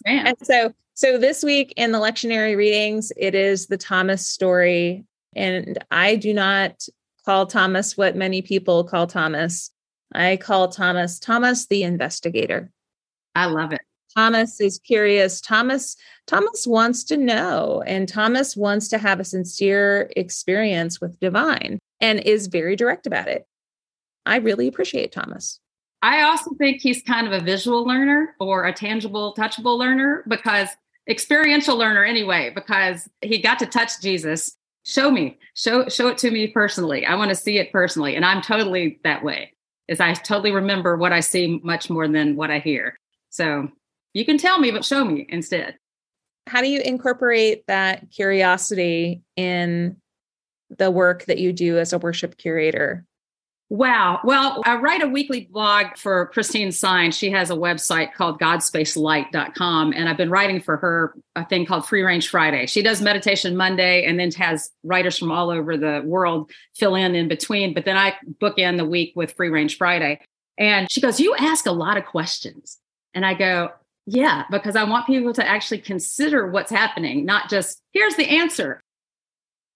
ma'am. 0.06 0.28
and 0.28 0.38
so 0.42 0.74
so 0.94 1.18
this 1.18 1.44
week 1.44 1.74
in 1.76 1.92
the 1.92 2.00
lectionary 2.00 2.56
readings, 2.56 3.12
it 3.18 3.36
is 3.36 3.68
the 3.68 3.78
Thomas 3.78 4.26
story. 4.26 5.06
And 5.36 5.78
I 5.92 6.16
do 6.16 6.34
not 6.34 6.88
call 7.26 7.46
Thomas 7.48 7.98
what 7.98 8.16
many 8.16 8.42
people 8.42 8.86
call 8.86 9.08
Thomas. 9.08 9.72
I 10.16 10.38
call 10.38 10.70
Thomas 10.70 11.20
Thomas 11.20 11.68
the 11.68 11.84
investigator. 11.84 12.72
I 13.36 13.46
love 13.46 13.74
it. 13.74 13.82
Thomas 14.18 14.60
is 14.60 14.80
curious. 14.80 15.40
Thomas 15.40 15.96
Thomas 16.26 16.66
wants 16.66 17.04
to 17.04 17.18
know 17.18 17.84
and 17.86 18.10
Thomas 18.10 18.58
wants 18.58 18.88
to 18.88 18.98
have 18.98 19.20
a 19.20 19.24
sincere 19.24 20.12
experience 20.18 21.00
with 21.00 21.20
divine 21.20 21.78
and 22.02 22.20
is 22.22 22.48
very 22.48 22.76
direct 22.76 23.06
about 23.06 23.28
it. 23.28 23.46
I 24.26 24.38
really 24.38 24.68
appreciate 24.68 25.12
Thomas. 25.12 25.60
I 26.02 26.24
also 26.24 26.50
think 26.58 26.82
he's 26.82 27.04
kind 27.04 27.28
of 27.28 27.34
a 27.34 27.46
visual 27.46 27.86
learner 27.86 28.36
or 28.40 28.66
a 28.66 28.74
tangible 28.74 29.36
touchable 29.38 29.78
learner 29.78 30.24
because 30.28 30.70
experiential 31.08 31.78
learner 31.78 32.04
anyway 32.04 32.52
because 32.56 33.08
he 33.22 33.40
got 33.40 33.60
to 33.60 33.68
touch 33.68 34.02
Jesus. 34.02 34.58
Show 34.84 35.12
me. 35.12 35.38
Show 35.54 35.90
show 35.90 36.08
it 36.08 36.18
to 36.20 36.32
me 36.32 36.48
personally. 36.48 37.06
I 37.06 37.14
want 37.14 37.30
to 37.30 37.36
see 37.36 37.60
it 37.60 37.72
personally 37.72 38.16
and 38.16 38.26
I'm 38.26 38.42
totally 38.42 39.00
that 39.04 39.24
way. 39.24 39.54
Is 39.88 40.00
I 40.00 40.14
totally 40.16 40.52
remember 40.52 40.98
what 40.98 41.14
I 41.14 41.20
see 41.20 41.62
much 41.64 41.92
more 41.92 42.08
than 42.08 42.36
what 42.36 42.50
I 42.50 42.58
hear. 42.58 42.98
So 43.30 43.70
you 44.18 44.26
can 44.26 44.40
tell 44.40 44.58
me, 44.58 44.72
but 44.72 44.84
show 44.84 45.06
me 45.06 45.28
instead. 45.30 45.78
How 46.48 46.62
do 46.62 46.68
you 46.68 46.82
incorporate 46.82 47.64
that 47.68 48.10
curiosity 48.10 49.22
in 49.36 49.98
the 50.76 50.90
work 50.90 51.26
that 51.26 51.38
you 51.38 51.54
do 51.54 51.78
as 51.78 51.94
a 51.94 52.00
worship 52.00 52.36
curator? 52.36 53.06
Wow. 53.70 54.22
Well, 54.24 54.64
I 54.66 54.78
write 54.78 55.04
a 55.04 55.08
weekly 55.08 55.48
blog 55.52 55.98
for 55.98 56.28
Christine 56.28 56.72
Sine. 56.72 57.12
She 57.12 57.30
has 57.30 57.52
a 57.52 57.56
website 57.56 58.14
called 58.14 58.40
godspacelight.com. 58.40 59.94
And 59.94 60.10
I've 60.10 60.18
been 60.18 60.32
writing 60.32 60.62
for 60.62 60.78
her 60.78 61.14
a 61.36 61.46
thing 61.46 61.68
called 61.68 61.86
Free 61.86 62.02
Range 62.02 62.28
Friday. 62.28 62.66
She 62.66 62.82
does 62.82 63.04
meditation 63.04 63.56
Monday 63.56 64.04
and 64.06 64.20
then 64.20 64.32
has 64.32 64.72
writers 64.84 65.20
from 65.20 65.32
all 65.32 65.52
over 65.52 65.78
the 65.78 66.02
world 66.04 66.50
fill 66.76 66.96
in 66.96 67.14
in 67.14 67.28
between. 67.28 67.76
But 67.76 67.86
then 67.86 67.98
I 67.98 68.16
book 68.40 68.58
in 68.58 68.78
the 68.78 68.86
week 68.86 69.14
with 69.16 69.34
Free 69.34 69.50
Range 69.50 69.78
Friday. 69.78 70.22
And 70.58 70.92
she 70.92 71.02
goes, 71.02 71.20
You 71.20 71.36
ask 71.36 71.68
a 71.68 71.72
lot 71.72 71.98
of 71.98 72.06
questions. 72.06 72.80
And 73.14 73.24
I 73.24 73.36
go, 73.36 73.72
yeah, 74.10 74.46
because 74.50 74.78
I 74.78 74.86
want 74.86 75.06
people 75.06 75.34
to 75.34 75.46
actually 75.46 75.80
consider 75.80 76.48
what's 76.48 76.72
happening, 76.72 77.26
not 77.26 77.50
just 77.50 77.82
here's 77.92 78.16
the 78.16 78.26
answer. 78.26 78.80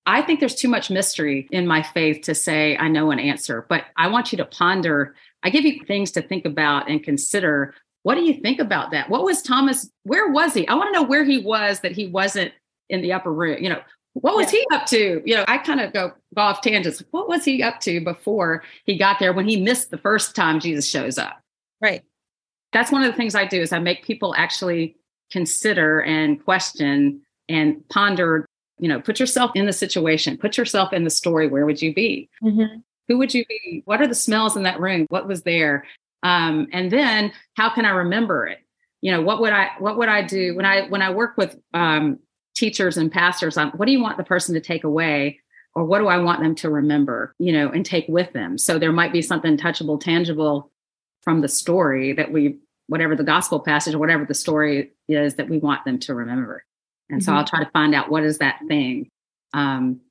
I 0.06 0.22
think 0.22 0.40
there's 0.40 0.56
too 0.56 0.70
much 0.70 0.90
mystery 0.90 1.50
in 1.52 1.68
my 1.68 1.84
faith 1.84 2.22
to 2.24 2.34
say 2.34 2.78
I 2.78 2.88
know 2.88 3.12
an 3.12 3.20
answer, 3.20 3.66
but 3.68 3.86
I 3.98 4.08
want 4.08 4.32
you 4.32 4.38
to 4.38 4.46
ponder. 4.46 5.16
I 5.44 5.50
give 5.50 5.66
you 5.66 5.84
things 5.86 6.12
to 6.12 6.22
think 6.22 6.46
about 6.46 6.90
and 6.90 7.04
consider. 7.04 7.76
What 8.04 8.16
do 8.16 8.22
you 8.22 8.36
think 8.42 8.60
about 8.62 8.92
that? 8.92 9.10
What 9.10 9.24
was 9.24 9.42
Thomas? 9.42 9.92
Where 10.04 10.30
was 10.30 10.54
he? 10.54 10.66
I 10.66 10.76
want 10.76 10.94
to 10.94 11.00
know 11.00 11.06
where 11.06 11.26
he 11.26 11.40
was 11.40 11.82
that 11.82 11.92
he 11.92 12.08
wasn't 12.08 12.54
in 12.90 13.02
the 13.02 13.12
upper 13.12 13.34
room. 13.34 13.62
You 13.62 13.70
know, 13.70 13.82
what 14.14 14.38
was 14.38 14.52
yeah. 14.54 14.60
he 14.60 14.76
up 14.76 14.86
to? 14.88 15.22
You 15.26 15.36
know, 15.36 15.46
I 15.50 15.58
kind 15.58 15.82
of 15.82 15.92
go, 15.92 16.14
go 16.36 16.42
off 16.42 16.62
tangents. 16.62 17.04
What 17.12 17.28
was 17.28 17.44
he 17.44 17.62
up 17.62 17.82
to 17.82 18.00
before 18.00 18.64
he 18.86 18.98
got 18.98 19.20
there 19.20 19.34
when 19.34 19.48
he 19.48 19.62
missed 19.62 19.92
the 19.92 19.98
first 19.98 20.38
time 20.38 20.62
Jesus 20.62 20.88
shows 20.88 21.18
up? 21.18 21.42
Right. 21.82 22.04
That's 22.72 22.92
one 22.92 23.04
of 23.04 23.12
the 23.12 23.18
things 23.18 23.36
I 23.36 23.46
do 23.46 23.62
is 23.62 23.72
I 23.72 23.80
make 23.80 24.04
people 24.04 24.34
actually 24.38 24.96
consider 25.32 26.02
and 26.02 26.44
question 26.44 27.22
and 27.50 27.88
ponder, 27.90 28.46
you 28.80 28.88
know, 28.88 29.02
put 29.02 29.20
yourself 29.20 29.52
in 29.56 29.66
the 29.66 29.74
situation, 29.74 30.38
put 30.38 30.58
yourself 30.58 30.94
in 30.94 31.04
the 31.04 31.10
story. 31.10 31.48
Where 31.48 31.66
would 31.66 31.82
you 31.82 31.94
be? 31.94 32.30
Mm-hmm. 32.44 32.80
Who 33.08 33.18
would 33.18 33.34
you 33.34 33.46
be? 33.46 33.82
What 33.86 34.02
are 34.02 34.08
the 34.08 34.16
smells 34.16 34.56
in 34.56 34.64
that 34.64 34.80
room? 34.80 35.06
What 35.10 35.28
was 35.28 35.44
there? 35.44 35.86
Um, 36.24 36.68
and 36.72 36.92
then 36.92 37.32
how 37.56 37.70
can 37.70 37.86
I 37.86 37.90
remember 37.90 38.48
it? 38.48 38.60
You 39.02 39.12
know, 39.12 39.22
what 39.22 39.42
would 39.42 39.52
I 39.52 39.72
what 39.80 39.98
would 39.98 40.10
I 40.10 40.22
do 40.22 40.56
when 40.56 40.66
I 40.66 40.88
when 40.88 41.02
I 41.02 41.10
work 41.10 41.36
with 41.36 41.58
um, 41.74 42.20
teachers 42.56 42.98
and 42.98 43.12
pastors 43.12 43.58
on 43.58 43.70
what 43.72 43.88
do 43.88 43.92
you 43.92 44.02
want 44.02 44.18
the 44.18 44.24
person 44.24 44.54
to 44.54 44.62
take 44.62 44.84
away 44.84 45.40
or 45.74 45.84
what 45.84 46.00
do 46.00 46.08
I 46.08 46.20
want 46.20 46.42
them 46.42 46.54
to 46.56 46.70
remember, 46.70 47.34
you 47.40 47.52
know, 47.52 47.70
and 47.70 47.86
take 47.86 48.06
with 48.08 48.32
them? 48.34 48.58
So 48.58 48.78
there 48.78 48.92
might 48.92 49.14
be 49.14 49.22
something 49.22 49.58
touchable, 49.58 50.00
tangible 50.00 50.71
from 51.24 51.42
the 51.42 51.48
story 51.48 52.14
that 52.14 52.32
we 52.32 52.58
whatever 52.88 53.16
the 53.16 53.24
gospel 53.24 53.60
passage 53.60 53.94
or 53.94 54.00
whatever 54.00 54.26
the 54.26 54.34
story 54.34 54.92
is 55.08 55.36
that 55.36 55.50
we 55.50 55.58
want 55.58 55.86
them 55.86 55.98
to 55.98 56.14
remember. 56.14 56.64
And 57.10 57.22
mm-hmm. 57.22 57.26
so 57.26 57.34
I'll 57.34 57.46
try 57.46 57.64
to 57.64 57.70
find 57.72 57.96
out 57.96 58.10
what 58.10 58.24
is 58.24 58.40
that 58.40 58.60
thing. 58.68 59.10
Um, 59.54 60.02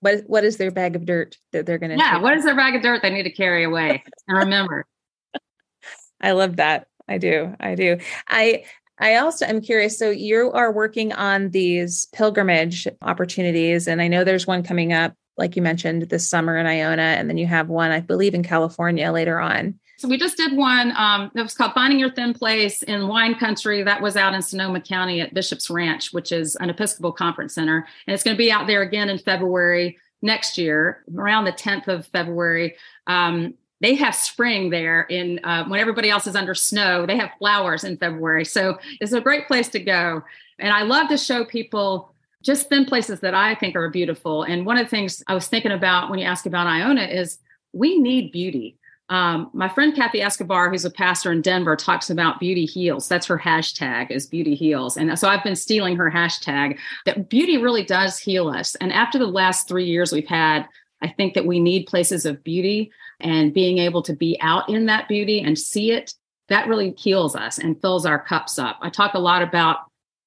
what 0.00 0.22
what 0.26 0.44
is 0.44 0.58
their 0.58 0.70
bag 0.70 0.96
of 0.96 1.06
dirt 1.06 1.38
that 1.52 1.66
they're 1.66 1.78
going 1.78 1.90
to? 1.90 1.96
Yeah, 1.96 2.18
what 2.20 2.36
is 2.36 2.44
their 2.44 2.54
bag 2.54 2.76
of 2.76 2.82
dirt 2.82 3.02
they 3.02 3.10
need 3.10 3.22
to 3.24 3.30
carry 3.30 3.64
away 3.64 4.04
and 4.28 4.38
remember? 4.38 4.86
I 6.20 6.32
love 6.32 6.56
that. 6.56 6.86
I 7.08 7.18
do. 7.18 7.54
I 7.58 7.74
do. 7.74 7.98
I 8.28 8.64
I 8.98 9.16
also 9.16 9.46
am 9.46 9.60
curious. 9.60 9.98
So 9.98 10.10
you 10.10 10.52
are 10.52 10.72
working 10.72 11.12
on 11.12 11.50
these 11.50 12.06
pilgrimage 12.14 12.86
opportunities, 13.02 13.88
and 13.88 14.00
I 14.00 14.08
know 14.08 14.24
there's 14.24 14.46
one 14.46 14.62
coming 14.62 14.92
up, 14.92 15.14
like 15.36 15.56
you 15.56 15.62
mentioned, 15.62 16.02
this 16.02 16.28
summer 16.28 16.56
in 16.56 16.66
Iona, 16.66 17.02
and 17.02 17.28
then 17.28 17.38
you 17.38 17.46
have 17.46 17.68
one, 17.68 17.90
I 17.90 18.00
believe, 18.00 18.34
in 18.34 18.42
California 18.42 19.10
later 19.10 19.40
on. 19.40 19.80
So 20.04 20.10
we 20.10 20.18
just 20.18 20.36
did 20.36 20.54
one 20.54 20.94
um, 20.98 21.30
that 21.32 21.42
was 21.42 21.54
called 21.54 21.72
Finding 21.72 21.98
Your 21.98 22.10
Thin 22.10 22.34
Place 22.34 22.82
in 22.82 23.08
Wine 23.08 23.36
Country. 23.36 23.82
That 23.82 24.02
was 24.02 24.18
out 24.18 24.34
in 24.34 24.42
Sonoma 24.42 24.82
County 24.82 25.22
at 25.22 25.32
Bishop's 25.32 25.70
Ranch, 25.70 26.12
which 26.12 26.30
is 26.30 26.56
an 26.56 26.68
Episcopal 26.68 27.10
conference 27.10 27.54
center. 27.54 27.88
And 28.06 28.12
it's 28.12 28.22
going 28.22 28.36
to 28.36 28.38
be 28.38 28.52
out 28.52 28.66
there 28.66 28.82
again 28.82 29.08
in 29.08 29.16
February 29.16 29.96
next 30.20 30.58
year, 30.58 31.04
around 31.16 31.46
the 31.46 31.52
10th 31.52 31.88
of 31.88 32.06
February. 32.08 32.76
Um, 33.06 33.54
they 33.80 33.94
have 33.94 34.14
spring 34.14 34.68
there 34.68 35.04
in 35.04 35.40
uh, 35.42 35.64
when 35.68 35.80
everybody 35.80 36.10
else 36.10 36.26
is 36.26 36.36
under 36.36 36.54
snow. 36.54 37.06
They 37.06 37.16
have 37.16 37.30
flowers 37.38 37.82
in 37.82 37.96
February. 37.96 38.44
So 38.44 38.76
it's 39.00 39.12
a 39.12 39.22
great 39.22 39.46
place 39.46 39.70
to 39.70 39.80
go. 39.80 40.22
And 40.58 40.70
I 40.70 40.82
love 40.82 41.08
to 41.08 41.16
show 41.16 41.46
people 41.46 42.12
just 42.42 42.68
thin 42.68 42.84
places 42.84 43.20
that 43.20 43.32
I 43.32 43.54
think 43.54 43.74
are 43.74 43.88
beautiful. 43.88 44.42
And 44.42 44.66
one 44.66 44.76
of 44.76 44.84
the 44.84 44.90
things 44.90 45.22
I 45.28 45.34
was 45.34 45.48
thinking 45.48 45.72
about 45.72 46.10
when 46.10 46.18
you 46.18 46.26
ask 46.26 46.44
about 46.44 46.66
Iona 46.66 47.04
is 47.04 47.38
we 47.72 47.98
need 47.98 48.32
beauty. 48.32 48.76
Um, 49.10 49.50
my 49.52 49.68
friend 49.68 49.94
Kathy 49.94 50.22
Escobar, 50.22 50.70
who's 50.70 50.84
a 50.84 50.90
pastor 50.90 51.30
in 51.30 51.42
Denver, 51.42 51.76
talks 51.76 52.08
about 52.08 52.40
beauty 52.40 52.64
heals. 52.64 53.06
That's 53.06 53.26
her 53.26 53.38
hashtag 53.38 54.10
is 54.10 54.26
beauty 54.26 54.54
heals. 54.54 54.96
And 54.96 55.18
so 55.18 55.28
I've 55.28 55.44
been 55.44 55.56
stealing 55.56 55.96
her 55.96 56.10
hashtag 56.10 56.78
that 57.04 57.28
beauty 57.28 57.58
really 57.58 57.84
does 57.84 58.18
heal 58.18 58.48
us. 58.48 58.74
And 58.76 58.92
after 58.92 59.18
the 59.18 59.26
last 59.26 59.68
three 59.68 59.84
years 59.84 60.10
we've 60.10 60.26
had, 60.26 60.66
I 61.02 61.08
think 61.08 61.34
that 61.34 61.46
we 61.46 61.60
need 61.60 61.86
places 61.86 62.24
of 62.24 62.42
beauty 62.42 62.90
and 63.20 63.52
being 63.52 63.78
able 63.78 64.02
to 64.02 64.14
be 64.14 64.38
out 64.40 64.68
in 64.70 64.86
that 64.86 65.06
beauty 65.06 65.40
and 65.40 65.58
see 65.58 65.92
it. 65.92 66.14
That 66.48 66.66
really 66.66 66.94
heals 66.96 67.36
us 67.36 67.58
and 67.58 67.80
fills 67.80 68.06
our 68.06 68.18
cups 68.18 68.58
up. 68.58 68.78
I 68.80 68.88
talk 68.88 69.14
a 69.14 69.18
lot 69.18 69.42
about 69.42 69.78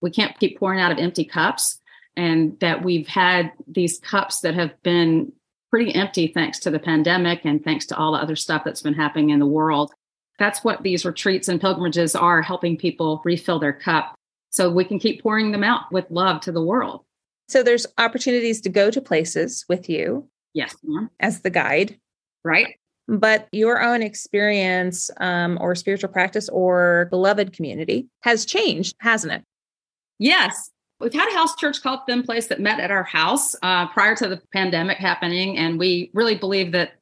we 0.01 0.11
can't 0.11 0.37
keep 0.39 0.59
pouring 0.59 0.79
out 0.79 0.91
of 0.91 0.99
empty 0.99 1.25
cups 1.25 1.79
and 2.15 2.59
that 2.59 2.83
we've 2.83 3.07
had 3.07 3.51
these 3.67 3.99
cups 3.99 4.41
that 4.41 4.55
have 4.55 4.81
been 4.83 5.31
pretty 5.69 5.93
empty 5.93 6.27
thanks 6.27 6.59
to 6.59 6.71
the 6.71 6.79
pandemic 6.79 7.41
and 7.43 7.63
thanks 7.63 7.85
to 7.87 7.97
all 7.97 8.13
the 8.13 8.19
other 8.19 8.35
stuff 8.35 8.63
that's 8.63 8.81
been 8.81 8.93
happening 8.93 9.29
in 9.29 9.39
the 9.39 9.45
world. 9.45 9.91
That's 10.39 10.63
what 10.63 10.83
these 10.83 11.05
retreats 11.05 11.47
and 11.47 11.59
pilgrimages 11.59 12.15
are 12.15 12.41
helping 12.41 12.77
people 12.77 13.21
refill 13.25 13.59
their 13.59 13.73
cup 13.73 14.15
so 14.49 14.69
we 14.69 14.85
can 14.85 14.99
keep 14.99 15.21
pouring 15.21 15.51
them 15.51 15.63
out 15.63 15.91
with 15.91 16.09
love 16.09 16.41
to 16.41 16.51
the 16.51 16.63
world. 16.63 17.03
So 17.47 17.63
there's 17.63 17.87
opportunities 17.97 18.61
to 18.61 18.69
go 18.69 18.91
to 18.91 19.01
places 19.01 19.65
with 19.69 19.89
you. 19.89 20.27
Yes, 20.53 20.75
ma'am. 20.83 21.09
As 21.19 21.41
the 21.41 21.49
guide. 21.49 21.99
Right. 22.43 22.75
But 23.07 23.47
your 23.51 23.81
own 23.81 24.01
experience 24.01 25.09
um, 25.17 25.57
or 25.61 25.75
spiritual 25.75 26.09
practice 26.09 26.49
or 26.49 27.07
beloved 27.09 27.53
community 27.53 28.07
has 28.21 28.45
changed, 28.45 28.95
hasn't 28.99 29.33
it? 29.33 29.43
Yes. 30.19 30.71
We've 30.99 31.13
had 31.13 31.29
a 31.29 31.35
house 31.35 31.55
church 31.55 31.83
called 31.83 32.01
Thin 32.07 32.23
Place 32.23 32.47
that 32.47 32.59
met 32.59 32.79
at 32.79 32.89
our 32.89 33.03
house 33.03 33.55
uh, 33.61 33.87
prior 33.89 34.15
to 34.15 34.27
the 34.27 34.41
pandemic 34.51 34.97
happening. 34.97 35.57
And 35.57 35.77
we 35.77 36.09
really 36.13 36.35
believe 36.35 36.71
that 36.71 36.93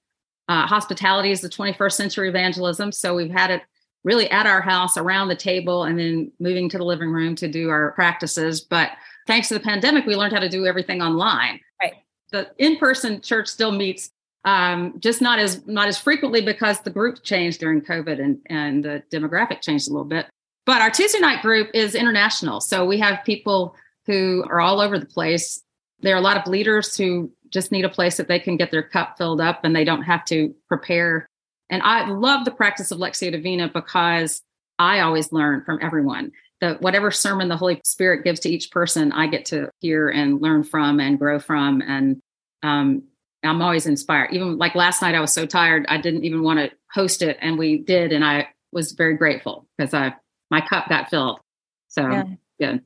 uh, 0.49 0.67
hospitality 0.67 1.31
is 1.31 1.41
the 1.41 1.49
21st 1.49 1.93
century 1.93 2.29
evangelism. 2.29 2.91
So 2.91 3.15
we've 3.15 3.31
had 3.31 3.51
it 3.51 3.62
really 4.03 4.29
at 4.31 4.45
our 4.45 4.62
house 4.62 4.97
around 4.97 5.29
the 5.29 5.36
table 5.36 5.84
and 5.84 5.97
then 5.97 6.31
moving 6.39 6.69
to 6.69 6.77
the 6.77 6.84
living 6.84 7.10
room 7.10 7.36
to 7.36 7.47
do 7.47 7.69
our 7.69 7.93
practices. 7.93 8.62
But 8.62 8.91
thanks 9.27 9.47
to 9.47 9.53
the 9.53 9.60
pandemic, 9.62 10.05
we 10.05 10.15
learned 10.15 10.34
how 10.34 10.39
to 10.39 10.49
do 10.49 10.65
everything 10.65 11.01
online. 11.01 11.62
Right. 11.81 11.93
The 12.31 12.51
in-person 12.58 13.21
church 13.21 13.47
still 13.47 13.71
meets 13.71 14.12
um, 14.43 14.99
just 14.99 15.21
not 15.21 15.39
as 15.39 15.65
not 15.65 15.88
as 15.88 15.97
frequently 15.97 16.41
because 16.41 16.79
the 16.81 16.91
group 16.91 17.23
changed 17.23 17.60
during 17.60 17.81
COVID 17.81 18.23
and 18.23 18.38
and 18.47 18.86
the 18.86 19.01
demographic 19.12 19.62
changed 19.62 19.88
a 19.88 19.91
little 19.91 20.05
bit. 20.05 20.27
But 20.67 20.81
our 20.81 20.91
Tuesday 20.91 21.19
night 21.19 21.41
group 21.41 21.71
is 21.73 21.95
international, 21.95 22.62
so 22.62 22.86
we 22.86 22.99
have 22.99 23.23
people 23.25 23.75
who 24.05 24.43
are 24.49 24.59
all 24.59 24.79
over 24.79 24.99
the 24.99 25.05
place. 25.05 25.61
There 25.99 26.15
are 26.15 26.19
a 26.19 26.21
lot 26.21 26.37
of 26.37 26.47
leaders 26.47 26.95
who 26.95 27.31
just 27.49 27.71
need 27.71 27.85
a 27.85 27.89
place 27.89 28.17
that 28.17 28.27
they 28.27 28.39
can 28.39 28.57
get 28.57 28.71
their 28.71 28.83
cup 28.83 29.17
filled 29.17 29.41
up 29.41 29.61
and 29.63 29.75
they 29.75 29.83
don't 29.83 30.03
have 30.03 30.25
to 30.25 30.53
prepare. 30.67 31.27
And 31.69 31.81
I 31.83 32.07
love 32.09 32.45
the 32.45 32.51
practice 32.51 32.91
of 32.91 32.99
Lectio 32.99 33.31
Divina 33.31 33.69
because 33.73 34.41
I 34.77 34.99
always 34.99 35.31
learn 35.31 35.63
from 35.63 35.79
everyone. 35.81 36.31
The 36.61 36.75
whatever 36.79 37.11
sermon 37.11 37.47
the 37.47 37.57
Holy 37.57 37.81
Spirit 37.83 38.23
gives 38.23 38.39
to 38.41 38.49
each 38.49 38.71
person, 38.71 39.11
I 39.11 39.27
get 39.27 39.45
to 39.45 39.69
hear 39.79 40.09
and 40.09 40.41
learn 40.41 40.63
from 40.63 40.99
and 40.99 41.19
grow 41.19 41.39
from. 41.39 41.81
And 41.81 42.21
um, 42.63 43.03
I'm 43.43 43.61
always 43.61 43.85
inspired. 43.85 44.33
Even 44.33 44.57
like 44.57 44.75
last 44.75 45.01
night, 45.01 45.15
I 45.15 45.19
was 45.19 45.33
so 45.33 45.45
tired, 45.45 45.85
I 45.87 45.97
didn't 45.97 46.25
even 46.25 46.43
want 46.43 46.59
to 46.59 46.71
host 46.91 47.21
it, 47.21 47.37
and 47.41 47.57
we 47.57 47.79
did, 47.79 48.11
and 48.11 48.23
I 48.23 48.49
was 48.71 48.93
very 48.93 49.15
grateful 49.15 49.67
because 49.77 49.93
I 49.93 50.15
my 50.49 50.61
cup 50.61 50.89
got 50.89 51.09
filled. 51.09 51.39
So 51.87 52.09
yeah. 52.09 52.23
good. 52.59 52.83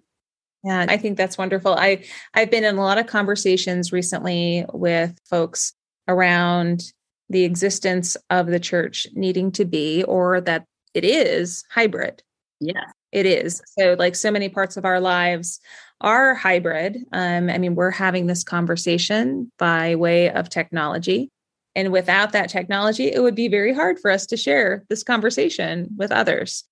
Yeah, 0.63 0.85
I 0.89 0.97
think 0.97 1.17
that's 1.17 1.37
wonderful. 1.37 1.73
I 1.73 2.03
I've 2.33 2.51
been 2.51 2.63
in 2.63 2.77
a 2.77 2.81
lot 2.81 2.97
of 2.97 3.07
conversations 3.07 3.91
recently 3.91 4.65
with 4.73 5.17
folks 5.29 5.73
around 6.07 6.83
the 7.29 7.43
existence 7.43 8.17
of 8.29 8.47
the 8.47 8.59
church 8.59 9.07
needing 9.13 9.51
to 9.53 9.65
be 9.65 10.03
or 10.03 10.41
that 10.41 10.65
it 10.93 11.05
is 11.05 11.63
hybrid. 11.69 12.23
Yeah. 12.59 12.85
It 13.11 13.25
is. 13.25 13.61
So 13.77 13.95
like 13.97 14.15
so 14.15 14.31
many 14.31 14.49
parts 14.49 14.77
of 14.77 14.85
our 14.85 14.99
lives 14.99 15.59
are 16.01 16.35
hybrid. 16.35 16.97
Um, 17.11 17.49
I 17.49 17.57
mean, 17.57 17.75
we're 17.75 17.91
having 17.91 18.27
this 18.27 18.43
conversation 18.43 19.51
by 19.57 19.95
way 19.95 20.29
of 20.29 20.49
technology. 20.49 21.29
And 21.75 21.91
without 21.91 22.31
that 22.33 22.49
technology, 22.49 23.11
it 23.11 23.21
would 23.21 23.35
be 23.35 23.47
very 23.47 23.73
hard 23.73 23.99
for 23.99 24.11
us 24.11 24.25
to 24.27 24.37
share 24.37 24.83
this 24.89 25.03
conversation 25.03 25.89
with 25.97 26.11
others. 26.11 26.63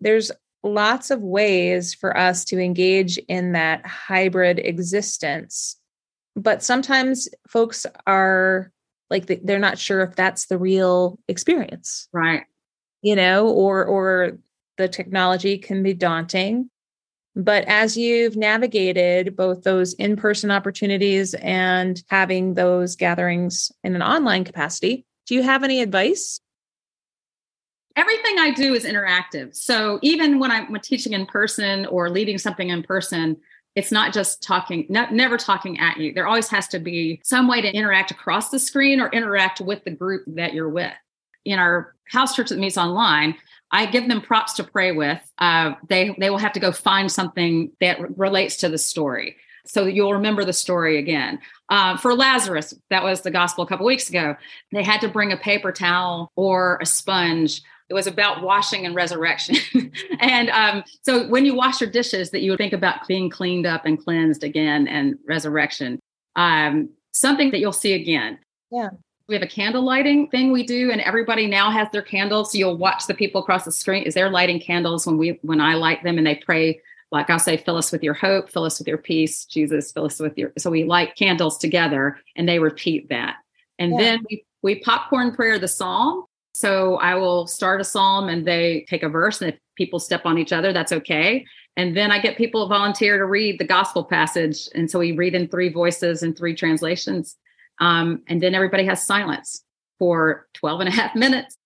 There's 0.00 0.30
lots 0.64 1.10
of 1.10 1.20
ways 1.20 1.94
for 1.94 2.16
us 2.16 2.44
to 2.46 2.58
engage 2.58 3.18
in 3.28 3.52
that 3.52 3.86
hybrid 3.86 4.58
existence. 4.58 5.76
But 6.34 6.62
sometimes 6.62 7.28
folks 7.48 7.86
are 8.06 8.72
like 9.10 9.26
they're 9.26 9.58
not 9.58 9.78
sure 9.78 10.00
if 10.02 10.16
that's 10.16 10.46
the 10.46 10.58
real 10.58 11.18
experience. 11.28 12.08
Right. 12.12 12.44
You 13.02 13.14
know, 13.14 13.48
or 13.48 13.84
or 13.84 14.38
the 14.76 14.88
technology 14.88 15.58
can 15.58 15.82
be 15.82 15.94
daunting. 15.94 16.70
But 17.36 17.64
as 17.64 17.96
you've 17.96 18.36
navigated 18.36 19.36
both 19.36 19.62
those 19.62 19.92
in 19.94 20.16
person 20.16 20.50
opportunities 20.50 21.34
and 21.34 22.02
having 22.08 22.54
those 22.54 22.96
gatherings 22.96 23.72
in 23.82 23.94
an 23.94 24.02
online 24.02 24.44
capacity, 24.44 25.04
do 25.26 25.34
you 25.34 25.42
have 25.42 25.64
any 25.64 25.80
advice 25.80 26.40
everything 27.96 28.38
I 28.38 28.50
do 28.50 28.74
is 28.74 28.84
interactive. 28.84 29.54
So 29.54 29.98
even 30.02 30.38
when 30.38 30.50
I'm 30.50 30.74
teaching 30.80 31.12
in 31.12 31.26
person 31.26 31.86
or 31.86 32.10
leading 32.10 32.38
something 32.38 32.70
in 32.70 32.82
person, 32.82 33.36
it's 33.74 33.90
not 33.90 34.12
just 34.12 34.42
talking, 34.42 34.86
never 34.88 35.36
talking 35.36 35.80
at 35.80 35.96
you. 35.96 36.12
There 36.12 36.28
always 36.28 36.48
has 36.48 36.68
to 36.68 36.78
be 36.78 37.20
some 37.24 37.48
way 37.48 37.60
to 37.60 37.72
interact 37.72 38.12
across 38.12 38.50
the 38.50 38.58
screen 38.58 39.00
or 39.00 39.08
interact 39.08 39.60
with 39.60 39.82
the 39.84 39.90
group 39.90 40.24
that 40.28 40.54
you're 40.54 40.68
with. 40.68 40.92
In 41.44 41.58
our 41.58 41.94
house 42.10 42.36
church 42.36 42.50
that 42.50 42.58
meets 42.58 42.78
online, 42.78 43.34
I 43.70 43.86
give 43.86 44.08
them 44.08 44.20
props 44.20 44.52
to 44.54 44.64
pray 44.64 44.92
with. 44.92 45.20
Uh, 45.38 45.72
they 45.88 46.14
they 46.18 46.30
will 46.30 46.38
have 46.38 46.52
to 46.52 46.60
go 46.60 46.70
find 46.70 47.10
something 47.10 47.72
that 47.80 48.16
relates 48.16 48.56
to 48.58 48.68
the 48.68 48.78
story, 48.78 49.36
so 49.66 49.84
that 49.84 49.92
you'll 49.92 50.14
remember 50.14 50.44
the 50.44 50.52
story 50.52 50.98
again. 50.98 51.40
Uh, 51.68 51.96
for 51.96 52.14
Lazarus, 52.14 52.74
that 52.90 53.02
was 53.02 53.22
the 53.22 53.32
gospel 53.32 53.64
a 53.64 53.66
couple 53.66 53.84
weeks 53.84 54.08
ago. 54.08 54.36
They 54.70 54.84
had 54.84 55.00
to 55.00 55.08
bring 55.08 55.32
a 55.32 55.36
paper 55.36 55.72
towel 55.72 56.30
or 56.36 56.78
a 56.80 56.86
sponge 56.86 57.62
it 57.88 57.94
was 57.94 58.06
about 58.06 58.42
washing 58.42 58.86
and 58.86 58.94
resurrection. 58.94 59.56
and 60.20 60.50
um, 60.50 60.84
so 61.02 61.28
when 61.28 61.44
you 61.44 61.54
wash 61.54 61.80
your 61.80 61.90
dishes, 61.90 62.30
that 62.30 62.40
you 62.40 62.50
would 62.50 62.58
think 62.58 62.72
about 62.72 63.06
being 63.06 63.28
cleaned 63.28 63.66
up 63.66 63.84
and 63.84 64.02
cleansed 64.02 64.42
again 64.42 64.88
and 64.88 65.16
resurrection. 65.26 65.98
Um, 66.36 66.90
something 67.12 67.50
that 67.50 67.58
you'll 67.58 67.72
see 67.72 67.92
again. 67.92 68.38
Yeah. 68.70 68.88
We 69.28 69.34
have 69.34 69.42
a 69.42 69.48
candle 69.48 69.82
lighting 69.82 70.28
thing 70.28 70.52
we 70.52 70.64
do, 70.64 70.90
and 70.90 71.00
everybody 71.00 71.46
now 71.46 71.70
has 71.70 71.88
their 71.92 72.02
candles. 72.02 72.52
So 72.52 72.58
you'll 72.58 72.76
watch 72.76 73.06
the 73.06 73.14
people 73.14 73.40
across 73.40 73.64
the 73.64 73.72
screen 73.72 74.02
is 74.02 74.12
they're 74.12 74.30
lighting 74.30 74.60
candles 74.60 75.06
when 75.06 75.16
we 75.16 75.38
when 75.42 75.62
I 75.62 75.74
light 75.74 76.02
them 76.02 76.18
and 76.18 76.26
they 76.26 76.34
pray 76.34 76.80
like 77.14 77.30
I'll 77.30 77.38
say, 77.38 77.56
fill 77.56 77.76
us 77.76 77.92
with 77.92 78.02
your 78.02 78.12
hope, 78.12 78.50
fill 78.50 78.64
us 78.64 78.80
with 78.80 78.88
your 78.88 78.98
peace, 78.98 79.44
Jesus, 79.44 79.92
fill 79.92 80.06
us 80.06 80.18
with 80.18 80.36
your. 80.36 80.52
So 80.58 80.68
we 80.68 80.82
light 80.82 81.14
candles 81.14 81.58
together 81.58 82.18
and 82.34 82.48
they 82.48 82.58
repeat 82.58 83.08
that. 83.08 83.36
And 83.78 83.92
yeah. 83.92 83.98
then 83.98 84.24
we, 84.28 84.44
we 84.62 84.80
popcorn 84.80 85.32
prayer 85.32 85.60
the 85.60 85.68
psalm. 85.68 86.24
So 86.54 86.96
I 86.96 87.16
will 87.16 87.46
start 87.46 87.80
a 87.80 87.84
psalm 87.84 88.28
and 88.28 88.46
they 88.46 88.86
take 88.88 89.02
a 89.02 89.08
verse, 89.08 89.40
and 89.42 89.52
if 89.52 89.58
people 89.76 89.98
step 89.98 90.24
on 90.24 90.38
each 90.38 90.52
other, 90.52 90.72
that's 90.72 90.92
okay. 90.92 91.44
And 91.76 91.96
then 91.96 92.12
I 92.12 92.20
get 92.20 92.36
people 92.36 92.64
to 92.64 92.68
volunteer 92.68 93.18
to 93.18 93.26
read 93.26 93.58
the 93.58 93.64
gospel 93.64 94.04
passage. 94.04 94.68
And 94.74 94.88
so 94.88 95.00
we 95.00 95.12
read 95.12 95.34
in 95.34 95.48
three 95.48 95.68
voices 95.68 96.22
and 96.22 96.36
three 96.36 96.54
translations. 96.54 97.36
Um, 97.80 98.22
and 98.28 98.40
then 98.40 98.54
everybody 98.54 98.84
has 98.86 99.04
silence 99.04 99.64
for 99.98 100.46
12 100.54 100.80
and 100.80 100.88
a 100.88 100.92
half 100.92 101.14
minutes. 101.16 101.56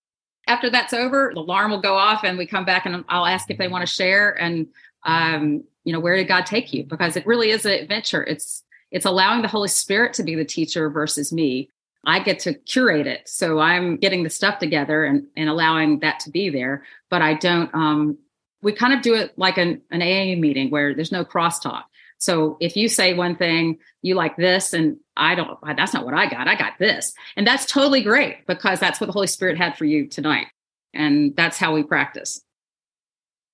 After 0.47 0.71
that's 0.71 0.93
over, 0.93 1.31
the 1.35 1.41
alarm 1.41 1.69
will 1.69 1.81
go 1.81 1.95
off 1.95 2.23
and 2.23 2.35
we 2.35 2.47
come 2.47 2.65
back 2.65 2.87
and 2.87 3.05
I'll 3.07 3.27
ask 3.27 3.51
if 3.51 3.59
they 3.59 3.67
want 3.67 3.85
to 3.85 3.93
share. 3.93 4.31
And 4.41 4.67
um, 5.05 5.63
you 5.83 5.93
know, 5.93 5.99
where 5.99 6.15
did 6.15 6.27
God 6.27 6.47
take 6.47 6.73
you? 6.73 6.83
Because 6.83 7.15
it 7.15 7.27
really 7.27 7.51
is 7.51 7.65
an 7.65 7.73
adventure. 7.73 8.23
It's 8.23 8.63
it's 8.91 9.05
allowing 9.05 9.43
the 9.43 9.47
Holy 9.47 9.67
Spirit 9.67 10.13
to 10.13 10.23
be 10.23 10.33
the 10.33 10.43
teacher 10.43 10.89
versus 10.89 11.31
me. 11.31 11.69
I 12.05 12.19
get 12.19 12.39
to 12.39 12.53
curate 12.53 13.07
it. 13.07 13.27
So 13.27 13.59
I'm 13.59 13.97
getting 13.97 14.23
the 14.23 14.29
stuff 14.29 14.59
together 14.59 15.03
and, 15.03 15.27
and 15.35 15.49
allowing 15.49 15.99
that 15.99 16.19
to 16.21 16.29
be 16.29 16.49
there. 16.49 16.83
But 17.09 17.21
I 17.21 17.33
don't 17.35 17.73
um 17.73 18.17
we 18.61 18.73
kind 18.73 18.93
of 18.93 19.01
do 19.01 19.15
it 19.15 19.37
like 19.37 19.57
an, 19.57 19.81
an 19.89 20.01
AA 20.01 20.39
meeting 20.39 20.69
where 20.69 20.93
there's 20.93 21.11
no 21.11 21.23
crosstalk. 21.23 21.83
So 22.17 22.57
if 22.59 22.75
you 22.75 22.89
say 22.89 23.13
one 23.13 23.37
thing, 23.37 23.77
you 24.01 24.15
like 24.15 24.35
this, 24.35 24.73
and 24.73 24.97
I 25.15 25.35
don't, 25.35 25.57
that's 25.77 25.93
not 25.93 26.03
what 26.03 26.13
I 26.13 26.29
got. 26.29 26.49
I 26.49 26.55
got 26.55 26.73
this. 26.77 27.13
And 27.37 27.47
that's 27.47 27.65
totally 27.65 28.01
great 28.01 28.45
because 28.47 28.81
that's 28.81 28.99
what 28.99 29.07
the 29.07 29.13
Holy 29.13 29.27
Spirit 29.27 29.57
had 29.57 29.77
for 29.77 29.85
you 29.85 30.07
tonight. 30.07 30.47
And 30.93 31.33
that's 31.37 31.57
how 31.57 31.73
we 31.73 31.83
practice 31.83 32.41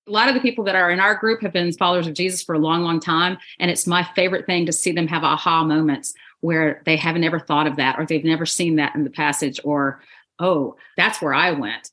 a 0.07 0.11
lot 0.11 0.27
of 0.27 0.35
the 0.35 0.41
people 0.41 0.63
that 0.65 0.75
are 0.75 0.91
in 0.91 0.99
our 0.99 1.15
group 1.15 1.41
have 1.41 1.53
been 1.53 1.71
followers 1.73 2.05
of 2.05 2.13
Jesus 2.13 2.43
for 2.43 2.53
a 2.53 2.59
long, 2.59 2.83
long 2.83 2.99
time. 2.99 3.37
And 3.59 3.71
it's 3.71 3.87
my 3.87 4.03
favorite 4.15 4.45
thing 4.45 4.65
to 4.67 4.73
see 4.73 4.91
them 4.91 5.07
have 5.07 5.23
aha 5.23 5.63
moments 5.63 6.13
where 6.45 6.81
they 6.85 6.95
haven't 6.95 7.23
ever 7.23 7.39
thought 7.39 7.67
of 7.67 7.75
that 7.77 7.97
or 7.97 8.05
they've 8.05 8.23
never 8.23 8.45
seen 8.45 8.75
that 8.75 8.95
in 8.95 9.03
the 9.03 9.09
passage 9.09 9.59
or, 9.63 10.01
oh, 10.39 10.75
that's 10.95 11.21
where 11.21 11.33
I 11.33 11.51
went. 11.51 11.89